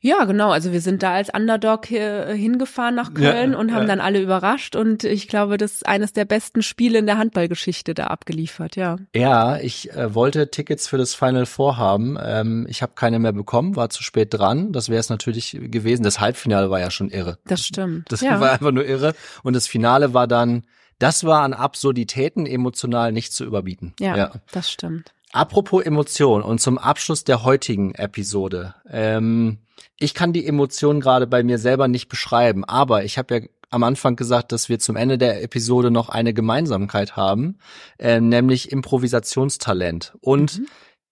Ja, 0.00 0.24
genau. 0.24 0.50
Also 0.50 0.72
wir 0.72 0.80
sind 0.80 1.02
da 1.02 1.12
als 1.14 1.30
Underdog 1.32 1.90
äh, 1.90 2.36
hingefahren 2.36 2.94
nach 2.94 3.14
Köln 3.14 3.52
ja, 3.52 3.58
und 3.58 3.72
haben 3.72 3.82
ja. 3.82 3.88
dann 3.88 4.00
alle 4.00 4.20
überrascht 4.20 4.76
und 4.76 5.04
ich 5.04 5.28
glaube, 5.28 5.56
das 5.56 5.72
ist 5.72 5.86
eines 5.86 6.12
der 6.12 6.24
besten 6.24 6.62
Spiele 6.62 6.98
in 6.98 7.06
der 7.06 7.18
Handballgeschichte 7.18 7.94
da 7.94 8.08
abgeliefert, 8.08 8.76
ja. 8.76 8.96
Ja, 9.14 9.58
ich 9.58 9.92
äh, 9.92 10.14
wollte 10.14 10.50
Tickets 10.50 10.88
für 10.88 10.98
das 10.98 11.14
Final 11.14 11.46
Four 11.46 11.76
haben. 11.76 12.18
Ähm, 12.22 12.66
ich 12.68 12.82
habe 12.82 12.92
keine 12.94 13.18
mehr 13.18 13.32
bekommen, 13.32 13.76
war 13.76 13.90
zu 13.90 14.02
spät 14.02 14.28
dran. 14.32 14.72
Das 14.72 14.88
wäre 14.88 15.00
es 15.00 15.08
natürlich 15.08 15.58
gewesen. 15.60 16.02
Das 16.02 16.20
Halbfinale 16.20 16.70
war 16.70 16.80
ja 16.80 16.90
schon 16.90 17.10
irre. 17.10 17.38
Das 17.46 17.66
stimmt. 17.66 18.10
Das 18.10 18.20
ja. 18.20 18.40
war 18.40 18.52
einfach 18.52 18.72
nur 18.72 18.86
irre. 18.86 19.14
Und 19.42 19.54
das 19.54 19.66
Finale 19.66 20.14
war 20.14 20.26
dann, 20.26 20.64
das 20.98 21.24
war 21.24 21.42
an 21.42 21.52
Absurditäten 21.52 22.46
emotional 22.46 23.12
nicht 23.12 23.32
zu 23.32 23.44
überbieten. 23.44 23.94
Ja, 23.98 24.16
ja. 24.16 24.32
das 24.52 24.70
stimmt. 24.70 25.12
Apropos 25.32 25.84
Emotion 25.84 26.42
und 26.42 26.60
zum 26.60 26.78
Abschluss 26.78 27.24
der 27.24 27.44
heutigen 27.44 27.94
Episode. 27.94 28.74
Ähm, 28.90 29.58
ich 29.98 30.14
kann 30.14 30.32
die 30.32 30.46
Emotionen 30.46 31.00
gerade 31.00 31.26
bei 31.26 31.42
mir 31.42 31.58
selber 31.58 31.86
nicht 31.86 32.08
beschreiben, 32.08 32.64
aber 32.64 33.04
ich 33.04 33.16
habe 33.16 33.34
ja 33.34 33.40
am 33.70 33.84
Anfang 33.84 34.16
gesagt, 34.16 34.50
dass 34.50 34.68
wir 34.68 34.80
zum 34.80 34.96
Ende 34.96 35.16
der 35.16 35.42
Episode 35.42 35.92
noch 35.92 36.08
eine 36.08 36.34
Gemeinsamkeit 36.34 37.16
haben, 37.16 37.58
äh, 37.98 38.20
nämlich 38.20 38.72
Improvisationstalent. 38.72 40.14
Und 40.20 40.58
mhm. 40.58 40.66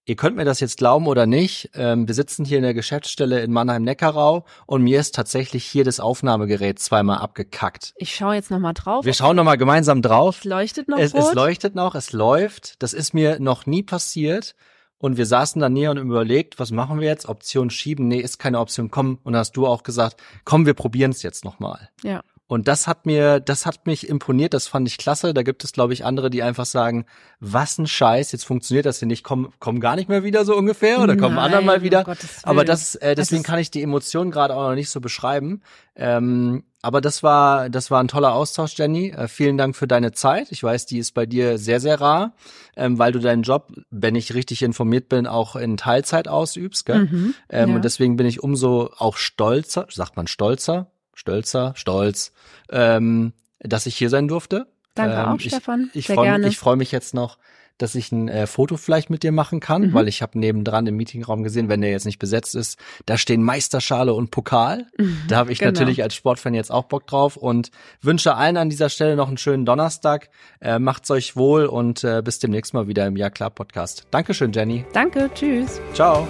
Ihr 0.09 0.17
könnt 0.17 0.37
mir 0.37 0.47
das 0.47 0.61
jetzt 0.61 0.79
glauben 0.79 1.07
oder 1.07 1.27
nicht. 1.27 1.69
Ähm, 1.75 2.09
wir 2.09 2.15
sitzen 2.15 2.47
hier 2.47 2.57
in 2.57 2.63
der 2.63 2.73
Geschäftsstelle 2.73 3.43
in 3.43 3.53
Mannheim-Neckarau 3.53 4.47
und 4.65 4.83
mir 4.83 5.01
ist 5.01 5.15
tatsächlich 5.15 5.67
hier 5.67 5.85
das 5.85 6.01
Aufnahmegerät 6.01 6.79
zweimal 6.79 7.19
abgekackt. 7.19 7.93
Ich 7.99 8.15
schaue 8.15 8.35
jetzt 8.35 8.51
nochmal 8.51 8.73
drauf. 8.73 9.05
Wir 9.05 9.13
schauen 9.13 9.37
nochmal 9.37 9.59
gemeinsam 9.59 10.01
drauf. 10.01 10.39
Es 10.39 10.45
leuchtet 10.45 10.89
noch. 10.89 10.99
Es, 10.99 11.13
es 11.13 11.35
leuchtet 11.35 11.75
noch, 11.75 11.95
es 11.95 12.15
läuft. 12.15 12.83
Das 12.83 12.95
ist 12.95 13.13
mir 13.13 13.39
noch 13.39 13.67
nie 13.67 13.83
passiert. 13.83 14.55
Und 14.97 15.19
wir 15.19 15.27
saßen 15.27 15.61
da 15.61 15.69
näher 15.69 15.91
und 15.91 15.99
überlegt, 15.99 16.59
was 16.59 16.71
machen 16.71 17.01
wir 17.01 17.07
jetzt? 17.07 17.29
Option 17.29 17.69
schieben? 17.69 18.09
Nee, 18.09 18.21
ist 18.21 18.39
keine 18.39 18.61
Option. 18.61 18.91
Komm. 18.91 19.19
Und 19.25 19.37
hast 19.37 19.59
du 19.59 19.67
auch 19.67 19.83
gesagt, 19.83 20.23
komm, 20.47 20.65
wir 20.65 20.73
probieren 20.73 21.11
es 21.11 21.23
jetzt 21.23 21.45
nochmal. 21.45 21.91
Ja. 22.03 22.23
Und 22.49 22.67
das 22.67 22.87
hat 22.87 23.05
mir, 23.05 23.41
das 23.41 23.67
hat 23.67 23.87
mich 23.87 24.09
imponiert, 24.09 24.55
das 24.55 24.67
fand 24.67 24.89
ich 24.89 24.97
klasse. 24.97 25.35
Da 25.35 25.43
gibt 25.43 25.65
es, 25.65 25.73
glaube 25.73 25.93
ich, 25.93 26.07
andere, 26.07 26.31
die 26.31 26.43
einfach 26.43 26.65
sagen, 26.65 27.05
was 27.41 27.77
ein 27.77 27.87
Scheiß, 27.87 28.33
jetzt 28.33 28.47
funktioniert 28.47 28.87
das 28.87 29.01
hier 29.01 29.07
nicht, 29.07 29.23
kommen, 29.23 29.53
kommen 29.61 29.81
gar 29.81 29.97
nicht 29.97 30.09
mehr 30.09 30.25
wieder 30.25 30.47
so 30.47 30.57
ungefähr 30.57 31.01
oder 31.01 31.15
kommen 31.19 31.39
anderen 31.39 31.67
mal 31.67 31.83
wieder. 31.83 32.09
Um 32.09 32.17
aber 32.45 32.65
das, 32.65 32.95
äh, 32.95 33.15
deswegen 33.15 33.43
kann 33.43 33.59
ich 33.59 33.71
die 33.71 33.83
Emotionen 33.83 34.31
gerade 34.31 34.57
auch 34.57 34.71
noch 34.71 34.75
nicht 34.75 34.89
so 34.89 35.03
beschreiben. 35.03 35.61
Ähm, 35.95 36.65
aber 36.81 37.03
das 37.03 37.23
war, 37.23 37.69
das 37.69 37.91
war 37.91 38.01
ein 38.03 38.09
toller 38.09 38.33
Austausch, 38.33 38.79
Jenny. 38.79 39.11
Äh, 39.11 39.29
vielen 39.29 39.59
Dank 39.59 39.77
für 39.77 39.87
deine 39.87 40.13
Zeit. 40.13 40.51
Ich 40.51 40.63
weiß, 40.63 40.87
die 40.87 40.99
ist 40.99 41.13
bei 41.13 41.27
dir 41.27 41.59
sehr, 41.59 41.81
sehr 41.81 42.01
rar, 42.01 42.33
ähm, 42.77 42.99
weil 42.99 43.13
du 43.13 43.19
deinen 43.19 43.43
Job, 43.43 43.75
wenn 43.91 44.15
ich 44.15 44.33
richtig 44.33 44.63
informiert 44.63 45.11
bin, 45.11 45.27
auch 45.27 45.55
in 45.55 45.77
Teilzeit 45.77 46.29
ausübst. 46.29 46.87
Gell? 46.87 47.05
Mhm, 47.05 47.35
ähm, 47.51 47.69
ja. 47.69 47.77
Und 47.77 47.85
deswegen 47.85 48.17
bin 48.17 48.27
ich 48.27 48.43
umso 48.43 48.91
auch 48.97 49.19
stolzer, 49.19 49.87
sagt 49.91 50.17
man 50.17 50.29
stolzer, 50.29 50.91
stolzer, 51.19 51.73
stolz, 51.75 52.33
ähm, 52.71 53.33
dass 53.59 53.87
ich 53.87 53.97
hier 53.97 54.09
sein 54.09 54.29
durfte. 54.29 54.69
Danke 54.95 55.17
ähm, 55.17 55.27
auch, 55.27 55.41
ich, 55.41 55.49
Stefan. 55.49 55.91
Ich 55.93 56.07
freue 56.07 56.39
mich, 56.39 56.59
freu 56.59 56.77
mich 56.77 56.93
jetzt 56.93 57.13
noch, 57.13 57.39
dass 57.77 57.97
ich 57.97 58.13
ein 58.13 58.29
äh, 58.29 58.47
Foto 58.47 58.77
vielleicht 58.77 59.11
mit 59.11 59.25
dir 59.25 59.33
machen 59.33 59.59
kann, 59.59 59.83
mhm. 59.83 59.95
weil 59.95 60.07
ich 60.07 60.23
habe 60.23 60.39
nebendran 60.39 60.87
im 60.87 60.97
Meetingraum 60.97 61.43
gesehen, 61.43 61.69
wenn 61.69 61.81
der 61.81 61.91
jetzt 61.91 62.07
nicht 62.07 62.21
besetzt 62.21 62.55
ist, 62.55 62.79
da 63.07 63.19
stehen 63.19 63.43
Meisterschale 63.43 64.15
und 64.15 64.31
Pokal. 64.31 64.87
Mhm, 64.97 65.23
da 65.29 65.37
habe 65.37 65.51
ich 65.51 65.59
genau. 65.59 65.73
natürlich 65.73 66.03
als 66.05 66.15
Sportfan 66.15 66.55
jetzt 66.55 66.71
auch 66.71 66.85
Bock 66.85 67.07
drauf 67.09 67.37
und 67.37 67.73
wünsche 68.01 68.35
allen 68.35 68.57
an 68.57 68.71
dieser 68.71 68.89
Stelle 68.89 69.17
noch 69.17 69.29
einen 69.29 69.39
schönen 69.39 69.67
Donnerstag. 69.67 70.31
Äh, 70.61 70.79
macht's 70.79 71.11
euch 71.11 71.35
wohl 71.35 71.67
und 71.67 72.05
äh, 72.05 72.23
bis 72.25 72.39
demnächst 72.39 72.75
mal 72.75 72.87
wieder 72.87 73.07
im 73.07 73.17
Ja 73.17 73.29
klar 73.29 73.51
Podcast. 73.51 74.07
Dankeschön, 74.13 74.53
Jenny. 74.53 74.85
Danke, 74.93 75.31
tschüss. 75.35 75.81
Ciao. 75.95 76.29